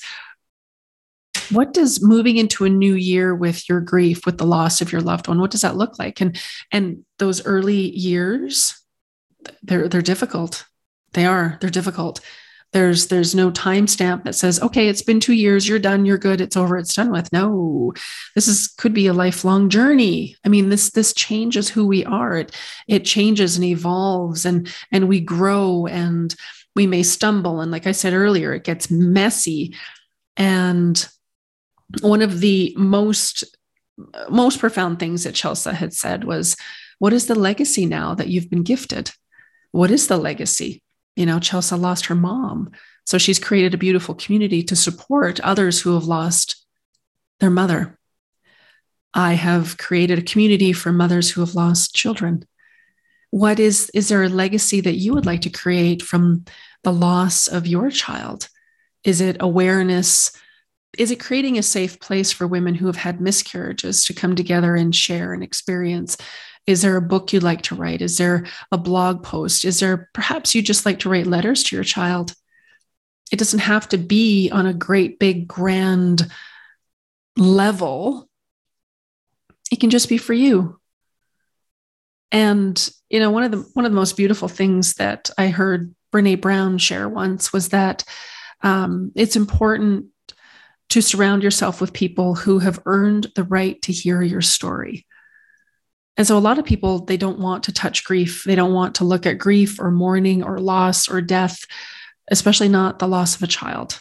what 1.52 1.74
does 1.74 2.02
moving 2.02 2.38
into 2.38 2.64
a 2.64 2.70
new 2.70 2.94
year 2.94 3.36
with 3.36 3.68
your 3.68 3.82
grief 3.82 4.26
with 4.26 4.38
the 4.38 4.46
loss 4.46 4.82
of 4.82 4.92
your 4.92 5.02
loved 5.02 5.28
one 5.28 5.40
what 5.42 5.52
does 5.52 5.62
that 5.62 5.76
look 5.76 6.00
like 6.00 6.22
and 6.22 6.40
and 6.72 7.04
those 7.20 7.46
early 7.46 7.90
years 7.90 8.82
they're 9.62 9.90
they're 9.90 10.02
difficult 10.02 10.66
they 11.14 11.26
are 11.26 11.58
they're 11.60 11.70
difficult 11.70 12.22
there's 12.74 13.08
there's 13.08 13.34
no 13.34 13.52
timestamp 13.52 14.24
that 14.24 14.36
says, 14.36 14.62
okay, 14.62 14.88
it's 14.88 15.02
been 15.02 15.20
two 15.20 15.34
years, 15.34 15.68
you're 15.68 15.80
done, 15.80 16.06
you're 16.06 16.18
good, 16.18 16.42
it's 16.42 16.58
over, 16.58 16.78
it's 16.78 16.96
done 16.96 17.12
with. 17.12 17.32
No, 17.32 17.94
this 18.36 18.48
is 18.48 18.68
could 18.68 18.94
be 18.94 19.08
a 19.08 19.14
lifelong 19.14 19.70
journey. 19.70 20.36
I 20.44 20.50
mean, 20.50 20.70
this 20.70 20.90
this 20.90 21.14
changes 21.14 21.70
who 21.70 21.88
we 21.88 22.04
are. 22.04 22.38
It 22.38 22.56
it 22.88 23.06
changes 23.06 23.56
and 23.56 23.64
evolves 23.64 24.46
and 24.46 24.68
and 24.92 25.08
we 25.08 25.22
grow 25.22 25.88
and 25.88 26.36
we 26.76 26.88
may 26.88 27.04
stumble. 27.04 27.62
And 27.62 27.72
like 27.72 27.88
I 27.88 27.92
said 27.92 28.14
earlier, 28.14 28.54
it 28.54 28.64
gets 28.64 28.92
messy. 28.92 29.76
And 30.36 31.08
one 32.02 32.22
of 32.22 32.40
the 32.40 32.74
most 32.78 33.44
most 34.30 34.60
profound 34.60 35.00
things 35.00 35.24
that 35.24 35.36
Chelsea 35.36 35.72
had 35.72 35.94
said 35.94 36.24
was, 36.24 36.56
What 37.00 37.14
is 37.14 37.28
the 37.28 37.36
legacy 37.36 37.86
now 37.86 38.16
that 38.16 38.28
you've 38.28 38.50
been 38.50 38.64
gifted? 38.64 39.12
What 39.72 39.92
is 39.92 40.08
the 40.08 40.18
legacy? 40.18 40.83
You 41.16 41.26
know, 41.26 41.40
Chelsea 41.40 41.76
lost 41.76 42.08
her 42.08 42.16
mom. 42.16 42.72
So 43.06 43.18
she's 43.18 43.40
created 43.40 43.74
a 43.74 43.78
beautiful 43.78 44.16
community 44.16 44.64
to 44.64 44.76
support 44.76 45.40
others 45.42 45.82
who 45.82 45.94
have 45.94 46.06
lost 46.06 46.66
their 47.40 47.50
mother. 47.50 48.00
I 49.14 49.34
have 49.34 49.78
created 49.78 50.20
a 50.20 50.24
community 50.24 50.74
for 50.74 50.92
mothers 50.92 51.30
who 51.32 51.42
have 51.42 51.56
lost 51.56 51.94
children. 51.96 52.46
what 53.30 53.60
is 53.60 53.90
is 53.94 54.10
there 54.10 54.24
a 54.24 54.30
legacy 54.30 54.80
that 54.82 54.96
you 54.96 55.14
would 55.14 55.26
like 55.26 55.42
to 55.42 55.50
create 55.50 56.02
from 56.04 56.46
the 56.84 56.94
loss 56.94 57.48
of 57.48 57.66
your 57.66 57.90
child 57.90 58.48
is 59.04 59.22
it 59.22 59.38
awareness 59.40 60.32
is 61.00 61.10
it 61.10 61.20
creating 61.20 61.58
a 61.58 61.64
safe 61.64 62.00
place 62.00 62.32
for 62.32 62.46
women 62.46 62.76
who 62.76 62.86
have 62.86 62.96
had 62.96 63.20
miscarriages 63.20 64.06
to 64.06 64.14
come 64.14 64.36
together 64.36 64.76
and 64.76 64.96
share 64.96 65.34
and 65.34 65.44
experience 65.44 66.16
is 66.66 66.82
there 66.82 66.98
a 66.98 67.02
book 67.02 67.34
you'd 67.34 67.44
like 67.44 67.64
to 67.64 67.76
write? 67.76 68.02
Is 68.02 68.18
there 68.18 68.46
a 68.72 68.78
blog 68.78 69.24
post? 69.24 69.66
Is 69.66 69.80
there 69.80 70.10
perhaps 70.14 70.56
you 70.56 70.62
just 70.62 70.86
like 70.86 71.00
to 71.00 71.10
write 71.10 71.28
letters 71.28 71.64
to 71.64 71.76
your 71.76 71.84
child? 71.84 72.34
It 73.32 73.40
doesn't 73.40 73.60
have 73.60 73.90
to 73.90 73.98
be 73.98 74.50
on 74.52 74.66
a 74.66 74.74
great 74.74 75.20
big 75.20 75.48
grand 75.48 76.32
level. 77.36 78.30
It 79.72 79.80
can 79.80 79.90
just 79.90 80.08
be 80.08 80.18
for 80.18 80.34
you. 80.34 80.80
And 82.32 82.92
you 83.14 83.20
know 83.20 83.30
one 83.30 83.44
of 83.44 83.52
the 83.52 83.60
one 83.74 83.86
of 83.86 83.92
the 83.92 83.96
most 83.96 84.18
beautiful 84.18 84.48
things 84.48 84.96
that 84.96 85.30
i 85.38 85.48
heard 85.48 85.94
brene 86.12 86.42
brown 86.42 86.80
share 86.80 87.08
once 87.08 87.54
was 87.54 87.70
that 87.70 88.04
um, 88.62 89.12
it's 89.14 89.36
important 89.36 90.06
to 90.90 91.02
surround 91.02 91.44
yourself 91.44 91.80
with 91.80 91.92
people 91.94 92.34
who 92.34 92.60
have 92.60 92.80
earned 92.86 93.28
the 93.36 93.44
right 93.44 93.82
to 93.84 93.92
hear 93.92 94.22
your 94.22 94.42
story 94.42 95.06
and 96.18 96.28
so 96.28 96.38
a 96.38 96.40
lot 96.40 96.60
of 96.60 96.66
people 96.66 97.00
they 97.00 97.18
don't 97.18 97.40
want 97.40 97.64
to 97.64 97.74
touch 97.74 98.04
grief 98.04 98.44
they 98.46 98.56
don't 98.56 98.74
want 98.74 98.96
to 98.96 99.04
look 99.04 99.26
at 99.26 99.38
grief 99.38 99.80
or 99.80 99.92
mourning 99.92 100.44
or 100.44 100.60
loss 100.60 101.10
or 101.10 101.22
death 101.22 101.66
especially 102.30 102.70
not 102.70 103.00
the 103.00 103.08
loss 103.08 103.36
of 103.36 103.44
a 103.44 103.48
child 103.48 104.00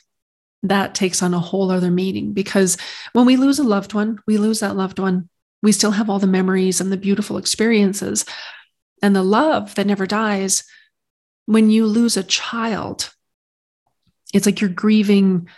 that 0.63 0.95
takes 0.95 1.23
on 1.23 1.35
a 1.35 1.41
whole 1.41 1.71
other 1.71 1.91
meaning 1.91 2.33
because 2.33 2.77
when 3.13 3.27
we 3.27 3.37
lose 3.37 3.59
a 3.59 3.65
loved 3.65 3.95
one 3.95 4.19
we 4.27 4.39
lose 4.39 4.61
that 4.61 4.77
loved 4.77 4.99
one 4.99 5.29
we 5.63 5.73
still 5.73 5.93
have 5.93 6.11
all 6.11 6.19
the 6.19 6.27
memories 6.27 6.81
and 6.81 6.91
the 6.91 6.97
beautiful 6.97 7.39
experiences 7.39 8.25
and 9.03 9.15
the 9.15 9.23
love 9.23 9.75
that 9.75 9.87
never 9.87 10.07
dies. 10.07 10.65
When 11.47 11.71
you 11.71 11.87
lose 11.87 12.17
a 12.17 12.23
child, 12.23 13.13
it's 14.33 14.47
like 14.47 14.61
you're 14.61 14.71
grieving. 14.71 15.49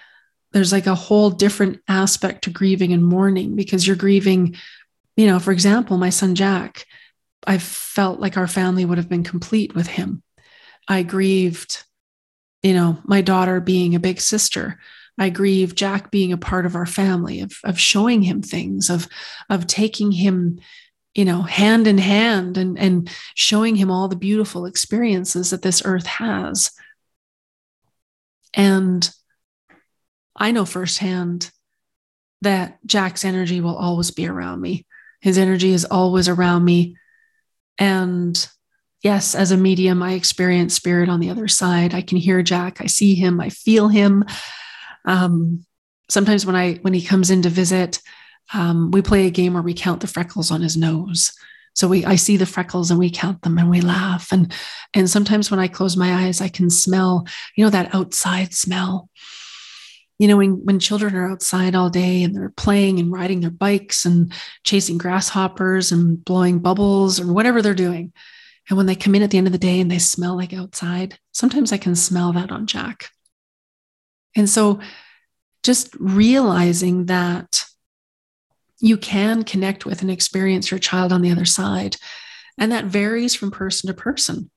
There's 0.53 0.73
like 0.73 0.87
a 0.87 0.95
whole 0.95 1.31
different 1.31 1.81
aspect 1.87 2.45
to 2.45 2.51
grieving 2.51 2.93
and 2.93 3.05
mourning 3.05 3.55
because 3.55 3.87
you're 3.87 3.97
grieving, 3.97 4.57
you 5.17 5.27
know, 5.27 5.39
for 5.39 5.53
example, 5.53 5.97
my 5.97 6.11
son 6.11 6.35
Jack, 6.35 6.87
I 7.47 7.59
felt 7.59 8.21
like 8.21 8.37
our 8.37 8.47
family 8.47 8.85
would 8.85 8.99
have 8.99 9.09
been 9.09 9.25
complete 9.25 9.75
with 9.75 9.87
him. 9.87 10.23
I 10.89 11.03
grieved, 11.03 11.85
you 12.63 12.75
know, 12.75 12.99
my 13.05 13.21
daughter 13.21 13.61
being 13.61 13.95
a 13.95 14.01
big 14.01 14.21
sister. 14.21 14.79
I 15.19 15.31
grieve 15.31 15.75
Jack 15.75 16.11
being 16.11 16.33
a 16.33 16.39
part 16.39 16.67
of 16.67 16.75
our 16.75 16.87
family, 16.87 17.41
of, 17.41 17.53
of 17.63 17.79
showing 17.79 18.23
him 18.23 18.43
things, 18.43 18.91
of, 18.91 19.07
of 19.49 19.67
taking 19.67 20.11
him, 20.11 20.59
you 21.15 21.25
know, 21.25 21.43
hand 21.43 21.87
in 21.87 21.99
hand 21.99 22.59
and, 22.59 22.79
and 22.79 23.09
showing 23.35 23.77
him 23.77 23.91
all 23.91 24.09
the 24.09 24.17
beautiful 24.17 24.67
experiences 24.67 25.51
that 25.51 25.63
this 25.63 25.83
earth 25.85 26.07
has. 26.07 26.73
And 28.53 29.09
I 30.35 30.51
know 30.51 30.65
firsthand 30.65 31.51
that 32.43 32.79
Jack's 32.85 33.25
energy 33.25 33.61
will 33.61 33.77
always 33.77 34.11
be 34.11 34.27
around 34.27 34.61
me. 34.61 34.87
His 35.25 35.39
energy 35.39 35.73
is 35.73 35.87
always 35.87 36.29
around 36.29 36.67
me. 36.67 36.99
And 37.79 38.47
yes, 39.03 39.35
as 39.35 39.53
a 39.53 39.57
medium, 39.57 40.03
I 40.03 40.13
experience 40.13 40.75
spirit 40.75 41.09
on 41.09 41.19
the 41.19 41.31
other 41.31 41.49
side. 41.49 41.95
I 41.95 42.03
can 42.03 42.19
hear 42.19 42.43
Jack, 42.43 42.83
I 42.83 42.87
see 42.87 43.15
him, 43.15 43.41
I 43.41 43.49
feel 43.49 43.89
him. 43.89 44.27
Um, 45.07 45.65
sometimes 46.11 46.45
when 46.45 46.55
I 46.55 46.75
when 46.83 46.93
he 46.93 47.01
comes 47.01 47.31
in 47.31 47.41
to 47.41 47.49
visit, 47.49 48.03
um, 48.53 48.91
we 48.91 49.01
play 49.01 49.27
a 49.27 49.31
game 49.31 49.55
where 49.55 49.63
we 49.63 49.73
count 49.73 50.03
the 50.03 50.07
freckles 50.07 50.51
on 50.51 50.61
his 50.61 50.77
nose. 50.77 51.33
So 51.75 51.89
we 51.89 52.05
I 52.05 52.17
see 52.17 52.37
the 52.37 52.45
freckles 52.45 52.91
and 52.91 53.01
we 53.01 53.09
count 53.09 53.41
them 53.41 53.57
and 53.57 53.71
we 53.71 53.81
laugh. 53.81 54.31
And 54.31 54.53
and 54.93 55.09
sometimes 55.09 55.51
when 55.51 55.59
I 55.59 55.69
close 55.69 55.97
my 55.97 56.27
eyes, 56.27 56.43
I 56.43 56.49
can 56.49 56.69
smell, 56.69 57.27
you 57.57 57.65
know, 57.65 57.71
that 57.71 57.95
outside 57.95 58.53
smell. 58.53 59.09
You 60.19 60.29
know, 60.29 60.37
when, 60.37 60.65
when 60.65 60.79
children 60.79 61.15
are 61.17 61.31
outside 61.31 61.75
all 61.75 61.91
day 61.91 62.23
and 62.23 62.35
they're 62.35 62.53
playing 62.57 63.01
and 63.01 63.13
riding 63.13 63.41
their 63.41 63.51
bikes 63.51 64.05
and 64.05 64.33
chasing 64.63 64.97
grasshoppers 64.97 65.91
and 65.91 66.25
blowing 66.25 66.61
bubbles 66.61 67.19
or 67.19 67.33
whatever 67.33 67.61
they're 67.61 67.75
doing. 67.75 68.13
And 68.69 68.77
when 68.77 68.87
they 68.87 68.95
come 68.95 69.15
in 69.15 69.23
at 69.23 69.31
the 69.31 69.39
end 69.39 69.47
of 69.47 69.53
the 69.53 69.59
day 69.59 69.81
and 69.81 69.91
they 69.91 69.99
smell 69.99 70.37
like 70.37 70.53
outside, 70.53 71.19
sometimes 71.33 71.73
I 71.73 71.79
can 71.79 71.95
smell 71.95 72.33
that 72.33 72.53
on 72.53 72.67
Jack. 72.67 73.11
And 74.37 74.49
so 74.49 74.81
just 75.63 75.95
realizing 75.99 77.07
that 77.07 77.65
you 78.81 78.97
can 78.97 79.45
connect 79.45 79.87
with 79.87 80.03
and 80.03 80.11
experience 80.11 80.71
your 80.71 80.79
child 80.81 81.13
on 81.13 81.23
the 81.23 81.31
other 81.31 81.45
side. 81.45 81.97
And 82.59 82.71
that 82.71 82.85
varies 82.85 83.35
from 83.35 83.51
person 83.51 83.89
to 83.89 83.95
person. 83.95 84.51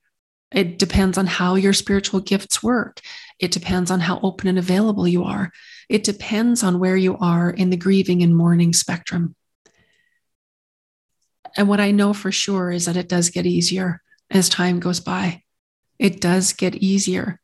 It 0.52 0.80
depends 0.80 1.18
on 1.18 1.28
how 1.28 1.56
your 1.56 1.74
spiritual 1.74 2.22
gifts 2.22 2.64
work. 2.64 3.02
It 3.40 3.52
depends 3.52 3.92
on 3.92 4.00
how 4.00 4.20
open 4.24 4.48
and 4.48 4.58
available 4.58 5.08
you 5.08 5.24
are. 5.24 5.52
It 5.90 6.04
depends 6.04 6.64
on 6.64 6.80
where 6.80 6.96
you 6.96 7.18
are 7.18 7.50
in 7.50 7.70
the 7.70 7.78
grieving 7.78 8.24
and 8.24 8.36
mourning 8.36 8.74
spectrum. 8.74 9.36
And 11.56 11.68
what 11.68 11.80
I 11.80 11.92
know 11.92 12.14
for 12.14 12.32
sure 12.32 12.72
is 12.72 12.86
that 12.86 12.98
it 12.98 13.10
does 13.10 13.30
get 13.30 13.46
easier 13.46 14.02
as 14.30 14.50
time 14.50 14.80
goes 14.80 15.00
by. 15.00 15.44
It 16.00 16.22
does 16.22 16.54
get 16.54 16.76
easier. 16.76 17.40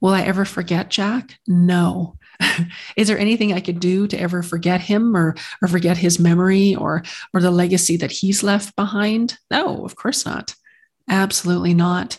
Will 0.00 0.12
I 0.12 0.22
ever 0.22 0.44
forget 0.44 0.90
Jack? 0.90 1.38
No. 1.46 2.18
Is 2.96 3.08
there 3.08 3.18
anything 3.18 3.52
I 3.52 3.60
could 3.60 3.80
do 3.80 4.06
to 4.08 4.20
ever 4.20 4.42
forget 4.42 4.80
him 4.80 5.16
or 5.16 5.36
or 5.62 5.68
forget 5.68 5.96
his 5.96 6.18
memory 6.18 6.74
or 6.74 7.04
or 7.32 7.40
the 7.40 7.50
legacy 7.50 7.96
that 7.98 8.10
he's 8.10 8.42
left 8.42 8.74
behind? 8.76 9.38
No, 9.50 9.84
of 9.84 9.96
course 9.96 10.26
not. 10.26 10.54
Absolutely 11.08 11.74
not. 11.74 12.18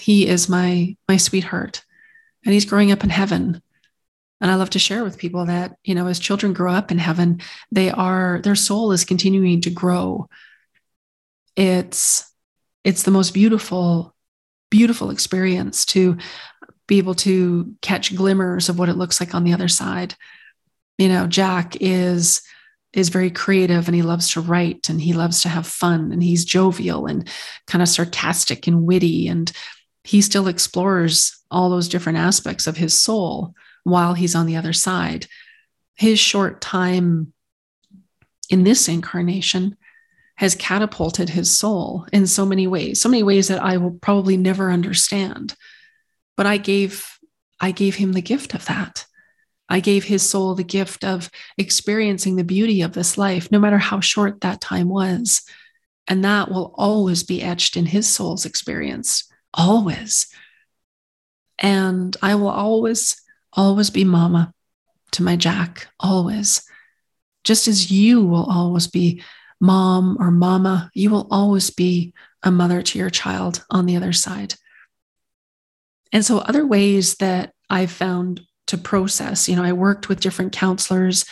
He 0.00 0.26
is 0.26 0.48
my 0.48 0.96
my 1.08 1.16
sweetheart 1.16 1.84
and 2.44 2.52
he's 2.52 2.64
growing 2.64 2.92
up 2.92 3.04
in 3.04 3.10
heaven. 3.10 3.60
And 4.40 4.50
I 4.50 4.54
love 4.54 4.70
to 4.70 4.78
share 4.78 5.02
with 5.02 5.18
people 5.18 5.46
that, 5.46 5.76
you 5.82 5.94
know, 5.94 6.06
as 6.06 6.18
children 6.18 6.52
grow 6.52 6.72
up 6.72 6.90
in 6.90 6.98
heaven, 6.98 7.40
they 7.72 7.90
are 7.90 8.40
their 8.42 8.54
soul 8.54 8.92
is 8.92 9.04
continuing 9.04 9.60
to 9.62 9.70
grow. 9.70 10.28
It's 11.56 12.30
it's 12.84 13.02
the 13.02 13.10
most 13.10 13.34
beautiful 13.34 14.14
beautiful 14.70 15.10
experience 15.10 15.86
to 15.86 16.18
be 16.86 16.98
able 16.98 17.14
to 17.14 17.74
catch 17.82 18.14
glimmers 18.14 18.68
of 18.68 18.78
what 18.78 18.88
it 18.88 18.96
looks 18.96 19.20
like 19.20 19.34
on 19.34 19.44
the 19.44 19.52
other 19.52 19.68
side. 19.68 20.14
You 20.98 21.08
know, 21.08 21.26
Jack 21.26 21.76
is 21.80 22.42
is 22.92 23.08
very 23.10 23.30
creative 23.30 23.88
and 23.88 23.94
he 23.94 24.02
loves 24.02 24.30
to 24.30 24.40
write 24.40 24.88
and 24.88 25.00
he 25.00 25.12
loves 25.12 25.42
to 25.42 25.48
have 25.48 25.66
fun 25.66 26.12
and 26.12 26.22
he's 26.22 26.44
jovial 26.44 27.06
and 27.06 27.28
kind 27.66 27.82
of 27.82 27.88
sarcastic 27.88 28.66
and 28.66 28.86
witty 28.86 29.28
and 29.28 29.52
he 30.06 30.20
still 30.20 30.46
explores 30.46 31.36
all 31.50 31.68
those 31.68 31.88
different 31.88 32.16
aspects 32.16 32.68
of 32.68 32.76
his 32.76 32.94
soul 32.94 33.54
while 33.82 34.14
he's 34.14 34.36
on 34.36 34.46
the 34.46 34.54
other 34.54 34.72
side. 34.72 35.26
His 35.96 36.20
short 36.20 36.60
time 36.60 37.32
in 38.48 38.62
this 38.62 38.88
incarnation 38.88 39.76
has 40.36 40.54
catapulted 40.54 41.30
his 41.30 41.56
soul 41.56 42.06
in 42.12 42.28
so 42.28 42.46
many 42.46 42.68
ways, 42.68 43.00
so 43.00 43.08
many 43.08 43.24
ways 43.24 43.48
that 43.48 43.60
I 43.60 43.78
will 43.78 43.98
probably 44.00 44.36
never 44.36 44.70
understand. 44.70 45.56
But 46.36 46.46
i 46.46 46.56
gave 46.56 47.18
i 47.58 47.72
gave 47.72 47.96
him 47.96 48.12
the 48.12 48.22
gift 48.22 48.54
of 48.54 48.64
that. 48.66 49.06
I 49.68 49.80
gave 49.80 50.04
his 50.04 50.22
soul 50.22 50.54
the 50.54 50.62
gift 50.62 51.02
of 51.02 51.28
experiencing 51.58 52.36
the 52.36 52.44
beauty 52.44 52.82
of 52.82 52.92
this 52.92 53.18
life 53.18 53.50
no 53.50 53.58
matter 53.58 53.78
how 53.78 53.98
short 53.98 54.42
that 54.42 54.60
time 54.60 54.88
was. 54.88 55.42
And 56.06 56.24
that 56.24 56.48
will 56.48 56.72
always 56.76 57.24
be 57.24 57.42
etched 57.42 57.76
in 57.76 57.86
his 57.86 58.08
soul's 58.08 58.46
experience 58.46 59.28
always. 59.56 60.28
And 61.58 62.16
i 62.22 62.34
will 62.34 62.48
always 62.48 63.20
always 63.52 63.88
be 63.88 64.04
mama 64.04 64.52
to 65.12 65.22
my 65.22 65.36
jack 65.36 65.88
always. 65.98 66.62
Just 67.44 67.68
as 67.68 67.90
you 67.90 68.24
will 68.24 68.44
always 68.44 68.86
be 68.86 69.22
mom 69.58 70.18
or 70.20 70.30
mama 70.30 70.90
you 70.92 71.08
will 71.08 71.26
always 71.30 71.70
be 71.70 72.12
a 72.42 72.50
mother 72.50 72.82
to 72.82 72.98
your 72.98 73.08
child 73.08 73.64
on 73.70 73.86
the 73.86 73.96
other 73.96 74.12
side. 74.12 74.54
And 76.12 76.24
so, 76.24 76.38
other 76.38 76.66
ways 76.66 77.16
that 77.16 77.52
I've 77.68 77.90
found 77.90 78.42
to 78.68 78.78
process, 78.78 79.48
you 79.48 79.56
know, 79.56 79.64
I 79.64 79.72
worked 79.72 80.08
with 80.08 80.20
different 80.20 80.52
counselors. 80.52 81.24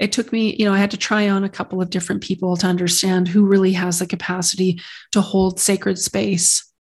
It 0.00 0.12
took 0.12 0.32
me, 0.32 0.56
you 0.56 0.64
know, 0.64 0.72
I 0.72 0.78
had 0.78 0.90
to 0.92 0.96
try 0.96 1.28
on 1.28 1.44
a 1.44 1.48
couple 1.48 1.80
of 1.80 1.90
different 1.90 2.22
people 2.22 2.56
to 2.56 2.66
understand 2.66 3.28
who 3.28 3.46
really 3.46 3.72
has 3.72 3.98
the 3.98 4.06
capacity 4.06 4.80
to 5.12 5.20
hold 5.20 5.60
sacred 5.60 5.98
space 5.98 6.72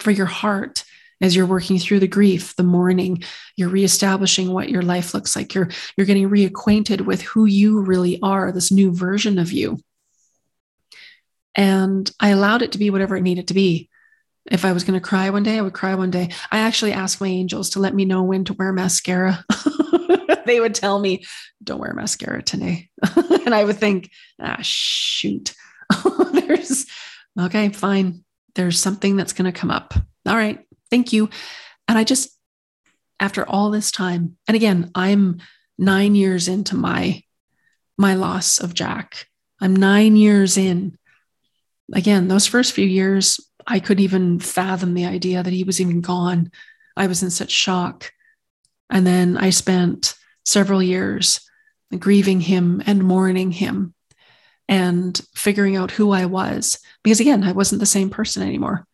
for 0.00 0.10
your 0.10 0.26
heart 0.26 0.84
as 1.20 1.34
you're 1.34 1.46
working 1.46 1.78
through 1.78 2.00
the 2.00 2.08
grief, 2.08 2.54
the 2.56 2.62
mourning, 2.62 3.22
you're 3.56 3.70
reestablishing 3.70 4.52
what 4.52 4.68
your 4.68 4.82
life 4.82 5.14
looks 5.14 5.34
like. 5.34 5.54
You're 5.54 5.70
you're 5.96 6.06
getting 6.06 6.28
reacquainted 6.28 7.02
with 7.02 7.22
who 7.22 7.46
you 7.46 7.80
really 7.80 8.20
are, 8.22 8.52
this 8.52 8.70
new 8.70 8.92
version 8.92 9.38
of 9.38 9.52
you. 9.52 9.78
And 11.54 12.10
I 12.20 12.30
allowed 12.30 12.62
it 12.62 12.72
to 12.72 12.78
be 12.78 12.90
whatever 12.90 13.16
it 13.16 13.22
needed 13.22 13.48
to 13.48 13.54
be. 13.54 13.88
If 14.44 14.64
I 14.64 14.72
was 14.72 14.84
going 14.84 15.00
to 15.00 15.04
cry 15.04 15.30
one 15.30 15.42
day, 15.42 15.58
I 15.58 15.62
would 15.62 15.72
cry 15.72 15.94
one 15.94 16.10
day. 16.10 16.30
I 16.52 16.58
actually 16.58 16.92
asked 16.92 17.20
my 17.20 17.26
angels 17.26 17.70
to 17.70 17.80
let 17.80 17.94
me 17.94 18.04
know 18.04 18.22
when 18.22 18.44
to 18.44 18.52
wear 18.52 18.72
mascara. 18.72 19.44
they 20.46 20.60
would 20.60 20.74
tell 20.74 20.98
me, 20.98 21.24
don't 21.64 21.80
wear 21.80 21.94
mascara 21.94 22.42
today. 22.42 22.90
and 23.16 23.54
I 23.54 23.64
would 23.64 23.78
think, 23.78 24.10
ah, 24.40 24.58
shoot. 24.60 25.54
There's, 26.32 26.86
okay, 27.40 27.70
fine. 27.70 28.24
There's 28.56 28.80
something 28.80 29.16
that's 29.16 29.32
going 29.32 29.50
to 29.50 29.58
come 29.58 29.70
up. 29.70 29.94
All 30.26 30.36
right. 30.36 30.58
Thank 30.90 31.12
you. 31.12 31.30
And 31.86 31.96
I 31.96 32.04
just, 32.04 32.36
after 33.20 33.48
all 33.48 33.70
this 33.70 33.90
time, 33.90 34.36
and 34.48 34.56
again, 34.56 34.90
I'm 34.94 35.38
nine 35.78 36.14
years 36.14 36.48
into 36.48 36.74
my 36.74 37.22
my 37.98 38.14
loss 38.14 38.58
of 38.58 38.74
Jack. 38.74 39.26
I'm 39.60 39.74
nine 39.74 40.16
years 40.16 40.58
in. 40.58 40.98
Again, 41.94 42.28
those 42.28 42.46
first 42.46 42.72
few 42.74 42.84
years, 42.84 43.40
I 43.66 43.78
couldn't 43.80 44.04
even 44.04 44.38
fathom 44.38 44.92
the 44.92 45.06
idea 45.06 45.42
that 45.42 45.52
he 45.52 45.64
was 45.64 45.80
even 45.80 46.02
gone. 46.02 46.50
I 46.94 47.06
was 47.06 47.22
in 47.22 47.30
such 47.30 47.50
shock. 47.50 48.12
And 48.90 49.06
then 49.06 49.38
I 49.38 49.48
spent 49.48 50.14
several 50.44 50.82
years 50.82 51.40
grieving 51.98 52.40
him 52.40 52.82
and 52.84 53.02
mourning 53.02 53.50
him 53.50 53.94
and 54.68 55.20
figuring 55.34 55.76
out 55.76 55.90
who 55.90 56.10
I 56.10 56.26
was. 56.26 56.78
Because 57.02 57.20
again, 57.20 57.44
I 57.44 57.52
wasn't 57.52 57.80
the 57.80 57.86
same 57.86 58.10
person 58.10 58.42
anymore. 58.42 58.86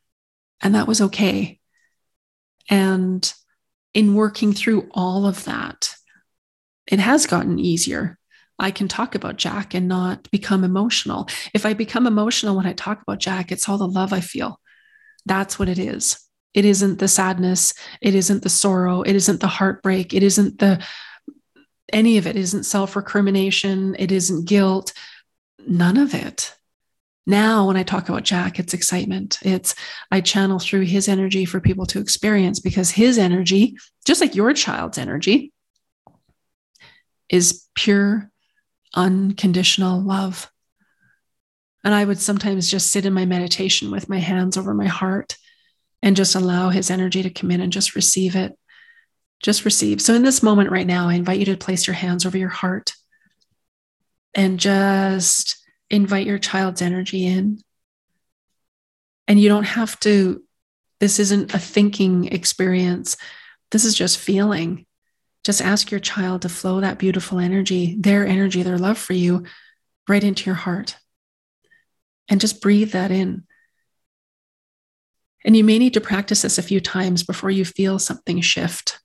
And 0.61 0.75
that 0.75 0.87
was 0.87 1.01
okay. 1.01 1.59
And 2.69 3.33
in 3.95 4.15
working 4.15 4.53
through 4.53 4.89
all 4.93 5.27
of 5.27 5.45
that, 5.45 5.95
it 6.87 6.99
has 6.99 7.27
gotten 7.27 7.59
easier. 7.59 8.19
I 8.59 8.71
can 8.71 8.87
talk 8.87 9.15
about 9.15 9.37
Jack 9.37 9.75
and 9.75 9.89
not 9.89 10.31
become 10.31 10.63
emotional. 10.63 11.29
If 11.53 11.67
I 11.67 11.75
become 11.75 12.07
emotional 12.07 12.57
when 12.57 12.67
I 12.67 12.75
talk 12.75 13.03
about 13.03 13.19
Jack, 13.19 13.51
it's 13.51 13.69
all 13.69 13.79
the 13.79 13.89
love 13.89 14.13
I 14.13 14.21
feel. 14.21 14.61
That's 15.27 15.59
what 15.59 15.69
it 15.69 15.79
is. 15.79 16.19
It 16.55 16.65
isn't 16.65 16.99
the 16.99 17.09
sadness. 17.09 17.75
It 18.01 18.15
isn't 18.15 18.43
the 18.43 18.49
sorrow. 18.49 19.03
It 19.03 19.17
isn't 19.17 19.41
the 19.41 19.47
heartbreak. 19.47 20.13
It 20.13 20.23
isn't 20.23 20.59
the 20.59 20.85
any 21.93 22.19
of 22.19 22.27
it. 22.27 22.37
isn't 22.37 22.65
self 22.65 22.95
recrimination. 22.97 23.97
It 23.99 24.13
isn't 24.13 24.47
guilt. 24.47 24.93
None 25.67 25.97
of 25.97 26.15
it. 26.15 26.55
Now, 27.27 27.69
when 27.69 27.77
I 27.77 27.85
talk 27.85 28.09
about 28.09 28.25
Jack, 28.25 28.59
it's 28.59 28.75
excitement. 28.75 29.39
It's 29.43 29.75
I 30.11 30.21
channel 30.21 30.59
through 30.59 30.83
his 30.83 31.09
energy 31.09 31.45
for 31.45 31.61
people 31.61 31.87
to 31.87 32.01
experience 32.01 32.59
because 32.59 32.91
his 32.91 33.17
energy, 33.17 33.77
just 34.05 34.21
like 34.21 34.35
your 34.35 34.53
child's 34.53 34.99
energy, 34.99 35.53
is 37.29 37.69
pure, 37.75 38.29
unconditional 38.95 40.01
love. 40.01 40.51
And 41.85 41.95
I 41.95 42.05
would 42.05 42.19
sometimes 42.19 42.71
just 42.71 42.91
sit 42.91 43.07
in 43.07 43.13
my 43.13 43.25
meditation 43.25 43.91
with 43.91 44.09
my 44.09 44.19
hands 44.19 44.57
over 44.57 44.75
my 44.75 44.87
heart 44.87 45.37
and 46.03 46.17
just 46.17 46.35
allow 46.35 46.71
his 46.71 46.91
energy 46.91 47.23
to 47.23 47.31
come 47.31 47.53
in 47.53 47.61
and 47.61 47.73
just 47.73 47.95
receive 47.95 48.35
it. 48.35 48.59
Just 49.43 49.65
receive. 49.65 50.01
So, 50.01 50.15
in 50.15 50.23
this 50.23 50.43
moment 50.43 50.71
right 50.71 50.87
now, 50.87 51.09
I 51.09 51.15
invite 51.15 51.41
you 51.41 51.47
to 51.47 51.57
place 51.57 51.87
your 51.87 51.95
hands 51.95 52.25
over 52.25 52.39
your 52.39 52.49
heart 52.49 52.93
and 54.35 54.59
just 54.59 55.57
invite 55.91 56.27
your 56.27 56.39
child's 56.39 56.83
energy 56.83 57.27
in. 57.27 57.61
And 59.29 59.41
you 59.41 59.49
don't 59.49 59.65
have 59.65 59.99
to, 60.01 60.43
this 61.01 61.19
isn't 61.19 61.55
a 61.55 61.59
thinking 61.59 62.27
experience. 62.27 63.17
This 63.71 63.85
is 63.85 63.95
just 63.95 64.19
feeling. 64.19 64.87
Just 65.45 65.61
ask 65.61 65.91
your 65.91 66.01
child 66.01 66.43
to 66.43 66.49
flow 66.49 66.81
that 66.81 66.99
beautiful 66.99 67.39
energy, 67.39 67.97
their 67.99 68.27
energy, 68.27 68.63
their 68.63 68.79
love 68.79 68.99
for 68.99 69.13
you, 69.13 69.45
right 70.09 70.23
into 70.23 70.47
your 70.47 70.55
heart. 70.55 70.97
And 72.29 72.41
just 72.41 72.61
breathe 72.61 72.93
that 72.93 73.11
in. 73.11 73.45
And 75.45 75.57
you 75.57 75.65
may 75.65 75.79
need 75.79 75.95
to 75.95 76.01
practice 76.01 76.43
this 76.43 76.59
a 76.59 76.63
few 76.63 76.81
times 76.81 77.23
before 77.23 77.51
you 77.51 77.65
feel 77.65 77.99
something 77.99 78.41
shift. 78.41 79.01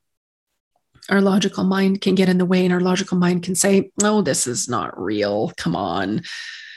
Our 1.10 1.22
logical 1.22 1.64
mind 1.64 2.02
can 2.02 2.16
get 2.16 2.30
in 2.30 2.38
the 2.38 2.46
way, 2.46 2.66
and 2.66 2.74
our 2.74 2.82
logical 2.82 3.18
mind 3.18 3.44
can 3.44 3.56
say, 3.56 3.92
Oh, 4.04 4.22
this 4.22 4.48
is 4.48 4.68
not 4.68 5.00
real. 5.00 5.52
Come 5.58 5.76
on. 5.76 6.22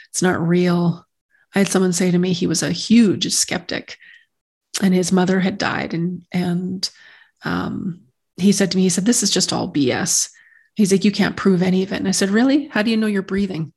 It's 0.09 0.21
not 0.21 0.45
real. 0.45 1.05
I 1.53 1.59
had 1.59 1.67
someone 1.67 1.93
say 1.93 2.11
to 2.11 2.17
me 2.17 2.33
he 2.33 2.47
was 2.47 2.63
a 2.63 2.71
huge 2.71 3.31
skeptic 3.33 3.97
and 4.81 4.93
his 4.93 5.11
mother 5.11 5.39
had 5.39 5.57
died. 5.57 5.93
And, 5.93 6.23
and 6.31 6.89
um, 7.43 8.01
he 8.37 8.51
said 8.51 8.71
to 8.71 8.77
me, 8.77 8.83
he 8.83 8.89
said, 8.89 9.05
This 9.05 9.23
is 9.23 9.31
just 9.31 9.51
all 9.51 9.71
BS. 9.71 10.29
He's 10.75 10.91
like, 10.91 11.03
You 11.03 11.11
can't 11.11 11.35
prove 11.35 11.61
any 11.61 11.83
of 11.83 11.91
it. 11.91 11.97
And 11.97 12.07
I 12.07 12.11
said, 12.11 12.29
Really? 12.29 12.67
How 12.67 12.81
do 12.81 12.91
you 12.91 12.97
know 12.97 13.07
you're 13.07 13.21
breathing? 13.21 13.73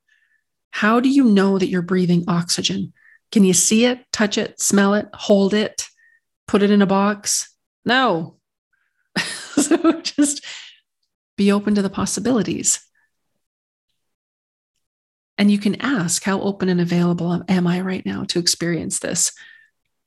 How 0.71 1.01
do 1.01 1.09
you 1.09 1.25
know 1.25 1.59
that 1.59 1.69
you're 1.69 1.83
breathing 1.83 2.25
oxygen? 2.29 2.93
Can 3.33 3.45
you 3.45 3.55
see 3.55 3.87
it, 3.87 4.05
touch 4.13 4.39
it, 4.39 4.61
smell 4.61 4.95
it, 4.95 5.09
hold 5.13 5.55
it, 5.55 5.87
put 6.47 6.63
it 6.63 6.71
in 6.71 6.83
a 6.83 6.87
box? 6.87 7.55
No. 7.85 8.39
so 9.83 10.01
just 10.03 10.45
be 11.37 11.53
open 11.53 11.75
to 11.75 11.83
the 11.83 11.91
possibilities. 11.91 12.81
And 15.37 15.51
you 15.51 15.59
can 15.59 15.81
ask, 15.81 16.23
How 16.23 16.41
open 16.41 16.69
and 16.69 16.81
available 16.81 17.43
am 17.49 17.67
I 17.67 17.81
right 17.81 18.05
now 18.07 18.25
to 18.25 18.39
experience 18.39 19.01
this? 19.01 19.33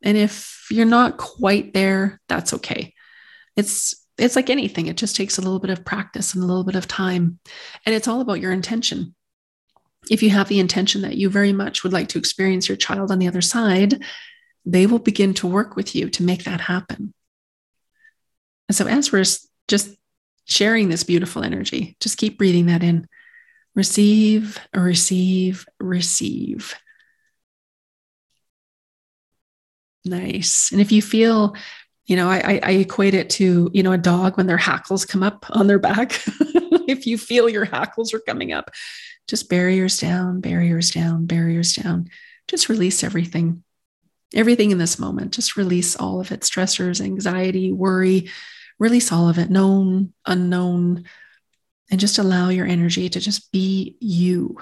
And 0.04 0.18
if 0.18 0.68
you're 0.72 0.86
not 0.86 1.18
quite 1.18 1.74
there, 1.74 2.22
that's 2.30 2.54
okay. 2.54 2.94
It's 3.56 3.96
it's 4.18 4.36
like 4.36 4.50
anything, 4.50 4.88
it 4.88 4.98
just 4.98 5.16
takes 5.16 5.38
a 5.38 5.42
little 5.42 5.60
bit 5.60 5.70
of 5.70 5.86
practice 5.86 6.34
and 6.34 6.44
a 6.44 6.48
little 6.48 6.64
bit 6.64 6.76
of 6.76 6.88
time. 6.88 7.40
And 7.86 7.94
it's 7.94 8.08
all 8.08 8.22
about 8.22 8.40
your 8.40 8.52
intention 8.52 9.14
if 10.10 10.24
you 10.24 10.30
have 10.30 10.48
the 10.48 10.60
intention 10.60 11.02
that 11.02 11.18
you 11.18 11.30
very 11.30 11.54
much 11.54 11.84
would 11.84 11.94
like 11.94 12.10
to 12.10 12.20
experience 12.20 12.68
your 12.68 12.78
child 12.78 13.12
on 13.12 13.20
the 13.20 13.28
other 13.28 13.42
side, 13.42 14.02
they 14.66 14.86
will 14.86 15.00
begin 15.00 15.34
to 15.36 15.48
work 15.48 15.76
with 15.76 15.96
you 15.96 16.10
to 16.10 16.24
make 16.24 16.44
that 16.44 16.62
happen. 16.62 17.14
And 18.70 18.76
so, 18.76 18.88
as 18.88 19.12
we're 19.12 19.24
just 19.68 19.96
sharing 20.46 20.90
this 20.90 21.04
beautiful 21.04 21.44
energy, 21.44 21.98
just 22.00 22.18
keep 22.18 22.38
breathing 22.38 22.68
that 22.68 22.84
in. 22.84 23.08
Receive, 23.76 24.58
receive, 24.74 25.66
receive. 25.80 26.74
Nice. 30.04 30.72
And 30.72 30.82
if 30.82 30.92
you 30.92 31.02
feel, 31.02 31.56
you 32.06 32.16
know, 32.16 32.30
I, 32.30 32.60
I 32.64 32.72
equate 32.72 33.14
it 33.14 33.30
to, 33.32 33.70
you 33.74 33.84
know, 33.84 33.92
a 33.92 33.98
dog 33.98 34.38
when 34.38 34.48
their 34.48 34.58
hackles 34.58 35.06
come 35.06 35.22
up 35.22 35.46
on 35.50 35.68
their 35.68 35.80
back. 35.80 36.22
if 36.88 37.06
you 37.06 37.18
feel 37.18 37.50
your 37.50 37.66
hackles 37.66 38.14
are 38.14 38.20
coming 38.20 38.54
up, 38.54 38.72
just 39.28 39.50
barriers 39.50 40.00
down, 40.00 40.40
barriers 40.40 40.92
down, 40.92 41.26
barriers 41.26 41.74
down. 41.76 42.10
Just 42.48 42.70
release 42.70 43.04
everything, 43.04 43.64
everything 44.34 44.72
in 44.72 44.78
this 44.78 44.98
moment. 44.98 45.34
Just 45.34 45.58
release 45.58 45.98
all 45.98 46.22
of 46.22 46.32
it 46.32 46.42
stressors, 46.42 47.02
anxiety, 47.02 47.74
worry, 47.74 48.30
release 48.80 49.12
all 49.12 49.30
of 49.30 49.38
it, 49.38 49.50
known, 49.50 50.14
unknown, 50.26 51.06
and 51.90 52.00
just 52.00 52.18
allow 52.18 52.50
your 52.50 52.66
energy 52.66 53.10
to 53.10 53.20
just 53.20 53.52
be 53.52 53.98
you. 54.00 54.58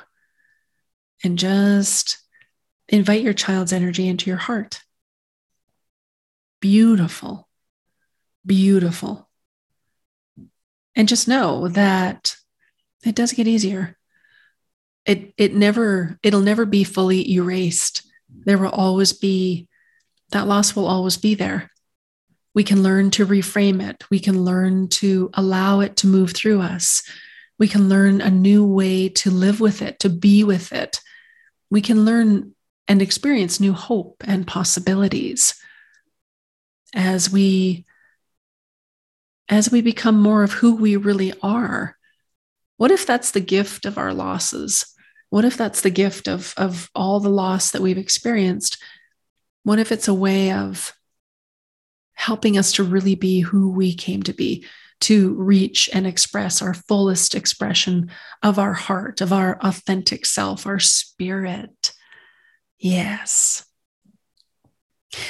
And 1.24 1.40
just 1.40 2.20
invite 2.88 3.24
your 3.24 3.34
child's 3.34 3.74
energy 3.74 4.08
into 4.08 4.30
your 4.30 4.38
heart. 4.38 4.82
Beautiful, 6.60 7.48
beautiful. 8.46 9.30
And 10.96 11.08
just 11.08 11.28
know 11.28 11.68
that 11.70 12.36
it 13.04 13.16
does 13.16 13.34
get 13.34 13.48
easier 13.48 13.98
it 15.06 15.34
it 15.38 15.54
never 15.54 16.20
it'll 16.24 16.42
never 16.42 16.66
be 16.66 16.84
fully 16.84 17.32
erased 17.32 18.02
there 18.30 18.58
will 18.58 18.70
always 18.70 19.14
be 19.14 19.68
that 20.32 20.48
loss 20.48 20.76
will 20.76 20.88
always 20.88 21.18
be 21.18 21.36
there 21.36 21.72
we 22.56 22.64
can 22.64 22.82
learn 22.82 23.12
to 23.12 23.28
reframe 23.28 23.88
it. 23.88 24.10
We 24.10 24.20
can 24.20 24.44
learn 24.44 24.88
to 24.88 25.30
allow 25.34 25.82
it 25.82 25.98
to 25.98 26.08
move 26.08 26.32
through 26.32 26.62
us. 26.62 27.04
We 27.60 27.68
can 27.68 27.90
learn 27.90 28.22
a 28.22 28.32
new 28.32 28.66
way 28.66 29.10
to 29.10 29.30
live 29.30 29.60
with 29.60 29.82
it 29.82 30.00
to 30.00 30.10
be 30.10 30.44
with 30.44 30.72
it. 30.72 31.02
We 31.70 31.82
can 31.82 32.06
learn 32.06 32.56
and 32.88 33.02
experience 33.02 33.60
new 33.60 33.74
hope 33.74 34.24
and 34.26 34.48
possibilities 34.48 35.54
as 36.94 37.30
we 37.30 37.86
as 39.48 39.70
we 39.70 39.82
become 39.82 40.20
more 40.20 40.42
of 40.42 40.54
who 40.54 40.76
we 40.76 40.96
really 40.96 41.34
are. 41.44 41.98
What 42.78 42.90
if 42.90 43.06
that's 43.06 43.32
the 43.32 43.42
gift 43.42 43.86
of 43.86 43.98
our 43.98 44.14
losses? 44.14 44.88
What 45.30 45.46
if 45.46 45.56
that's 45.56 45.82
the 45.82 45.92
gift 45.92 46.28
of, 46.28 46.54
of 46.58 46.90
all 46.96 47.20
the 47.20 47.30
loss 47.30 47.72
that 47.72 47.82
we've 47.82 47.98
experienced? 47.98 48.82
What 49.64 49.78
if 49.78 49.92
it's 49.92 50.08
a 50.08 50.16
way 50.16 50.52
of 50.52 50.96
helping 52.16 52.58
us 52.58 52.72
to 52.74 52.84
really 52.84 53.16
be 53.16 53.42
who 53.42 53.70
we 53.70 53.94
came 53.94 54.24
to 54.24 54.34
be, 54.34 54.66
to 55.02 55.34
reach 55.36 55.90
and 55.94 56.08
express 56.08 56.62
our 56.62 56.74
fullest 56.74 57.36
expression 57.36 58.10
of 58.42 58.58
our 58.58 58.74
heart, 58.74 59.22
of 59.22 59.32
our 59.32 59.58
authentic 59.62 60.26
self, 60.26 60.66
our 60.66 60.80
spirit? 60.80 61.94
Yes. 62.80 63.66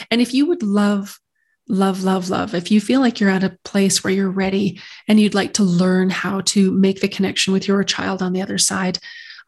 And 0.09 0.21
if 0.21 0.33
you 0.33 0.47
would 0.47 0.63
love 0.63 1.19
love, 1.67 2.03
love, 2.03 2.29
love. 2.29 2.53
If 2.53 2.71
you 2.71 2.79
feel 2.79 2.99
like 2.99 3.19
you're 3.19 3.29
at 3.29 3.43
a 3.43 3.57
place 3.63 4.03
where 4.03 4.13
you're 4.13 4.29
ready 4.29 4.79
and 5.07 5.19
you'd 5.19 5.33
like 5.33 5.53
to 5.53 5.63
learn 5.63 6.09
how 6.09 6.41
to 6.41 6.71
make 6.71 7.01
the 7.01 7.07
connection 7.07 7.53
with 7.53 7.67
your 7.67 7.83
child 7.83 8.21
on 8.21 8.33
the 8.33 8.41
other 8.41 8.57
side, 8.57 8.99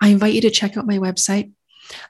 I 0.02 0.10
invite 0.10 0.34
you 0.34 0.42
to 0.42 0.50
check 0.50 0.78
out 0.78 0.88
my 0.88 0.98
website. 0.98 1.52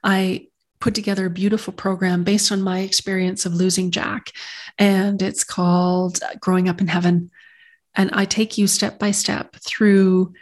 I 0.03 0.46
put 0.79 0.95
together 0.95 1.25
a 1.25 1.31
beautiful 1.31 1.73
program 1.73 2.23
based 2.23 2.51
on 2.51 2.61
my 2.61 2.79
experience 2.79 3.45
of 3.45 3.53
losing 3.53 3.91
Jack, 3.91 4.31
and 4.77 5.21
it's 5.21 5.43
called 5.43 6.19
Growing 6.39 6.69
Up 6.69 6.81
in 6.81 6.87
Heaven. 6.87 7.31
And 7.95 8.11
I 8.13 8.25
take 8.25 8.57
you 8.57 8.67
step 8.67 8.99
by 8.99 9.11
step 9.11 9.55
through 9.65 10.33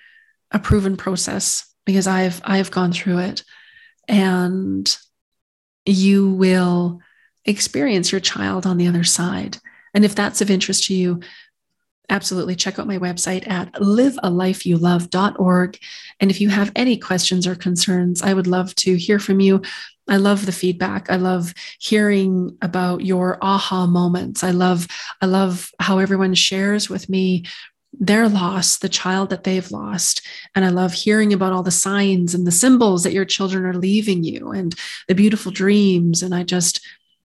a 0.52 0.60
proven 0.60 0.98
process 0.98 1.74
because 1.86 2.08
I've 2.08 2.42
I've 2.44 2.72
gone 2.72 2.92
through 2.92 3.20
it, 3.20 3.44
and 4.08 4.96
you 5.86 6.32
will 6.32 7.00
experience 7.46 8.12
your 8.12 8.22
child 8.22 8.66
on 8.66 8.78
the 8.78 8.88
other 8.88 9.04
side. 9.04 9.58
And 9.94 10.04
if 10.04 10.16
that's 10.16 10.42
of 10.42 10.50
interest 10.50 10.86
to 10.86 10.94
you, 10.94 11.22
absolutely 12.10 12.56
check 12.56 12.80
out 12.80 12.88
my 12.88 12.98
website 12.98 13.50
at 13.50 13.72
livealifeyoulove.org. 13.74 15.80
And 16.20 16.32
if 16.32 16.42
you 16.42 16.50
have 16.50 16.72
any 16.76 16.98
questions 16.98 17.48
or 17.48 17.56
concerns, 17.56 18.22
I 18.22 18.34
would 18.34 18.48
love 18.48 18.76
to 18.76 18.96
hear 18.96 19.20
from 19.20 19.40
you. 19.40 19.62
I 20.08 20.18
love 20.18 20.46
the 20.46 20.52
feedback. 20.52 21.10
I 21.10 21.16
love 21.16 21.54
hearing 21.80 22.58
about 22.62 23.02
your 23.02 23.38
aha 23.42 23.88
moments. 23.88 24.44
I 24.44 24.52
love 24.52 24.88
I 25.22 25.26
love 25.26 25.72
how 25.80 25.98
everyone 25.98 26.34
shares 26.36 26.90
with 26.90 27.10
me 27.10 27.44
their 28.00 28.28
loss, 28.28 28.78
the 28.78 28.90
child 28.90 29.30
that 29.30 29.44
they've 29.44 29.72
lost. 29.72 30.22
And 30.54 30.66
I 30.66 30.70
love 30.70 30.94
hearing 30.94 31.34
about 31.34 31.54
all 31.54 31.64
the 31.64 31.72
signs 31.72 32.34
and 32.34 32.46
the 32.46 32.52
symbols 32.52 33.04
that 33.04 33.14
your 33.14 33.26
children 33.26 33.66
are 33.66 33.74
leaving 33.74 34.24
you 34.24 34.52
and 34.52 34.76
the 35.08 35.16
beautiful 35.16 35.52
dreams. 35.52 36.22
And 36.22 36.36
I 36.36 36.44
just, 36.44 36.86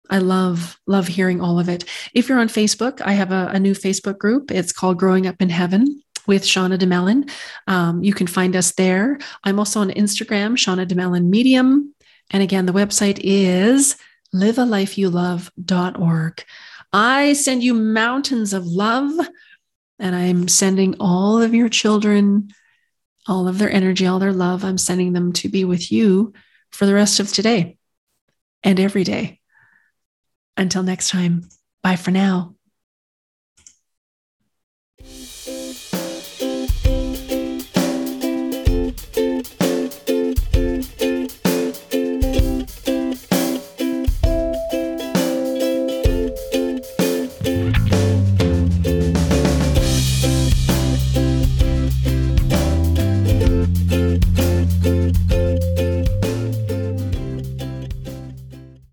I 0.09 0.17
love, 0.17 0.79
love 0.87 1.07
hearing 1.07 1.41
all 1.41 1.59
of 1.59 1.69
it. 1.69 1.85
If 2.13 2.27
you're 2.27 2.39
on 2.39 2.49
Facebook, 2.49 3.01
I 3.01 3.13
have 3.13 3.31
a, 3.31 3.47
a 3.53 3.59
new 3.59 3.73
Facebook 3.73 4.17
group. 4.17 4.51
It's 4.51 4.73
called 4.73 4.97
Growing 4.97 5.27
Up 5.27 5.41
in 5.41 5.49
Heaven 5.49 6.01
with 6.27 6.43
Shauna 6.43 6.77
Domalain. 6.77 7.29
Um, 7.67 8.03
you 8.03 8.13
can 8.13 8.27
find 8.27 8.55
us 8.55 8.73
there. 8.73 9.19
I'm 9.43 9.59
also 9.59 9.79
on 9.79 9.91
Instagram, 9.91 10.53
Shauna 10.53 10.87
Domalain 10.87 11.29
Medium. 11.29 11.93
And 12.29 12.43
again, 12.43 12.65
the 12.65 12.73
website 12.73 13.19
is 13.23 13.95
livealifeyoulove.org. 14.33 16.43
I 16.91 17.33
send 17.33 17.63
you 17.63 17.73
mountains 17.73 18.53
of 18.53 18.65
love 18.65 19.13
and 19.99 20.15
I'm 20.15 20.47
sending 20.47 20.95
all 20.99 21.41
of 21.41 21.53
your 21.53 21.69
children, 21.69 22.49
all 23.27 23.47
of 23.47 23.57
their 23.57 23.71
energy, 23.71 24.07
all 24.07 24.19
their 24.19 24.33
love, 24.33 24.63
I'm 24.63 24.77
sending 24.77 25.13
them 25.13 25.33
to 25.33 25.49
be 25.49 25.65
with 25.65 25.91
you 25.91 26.33
for 26.71 26.85
the 26.85 26.93
rest 26.93 27.19
of 27.19 27.31
today 27.31 27.77
and 28.63 28.79
every 28.79 29.03
day. 29.03 29.39
Until 30.57 30.83
next 30.83 31.09
time, 31.09 31.47
bye 31.83 31.95
for 31.95 32.11
now. 32.11 32.55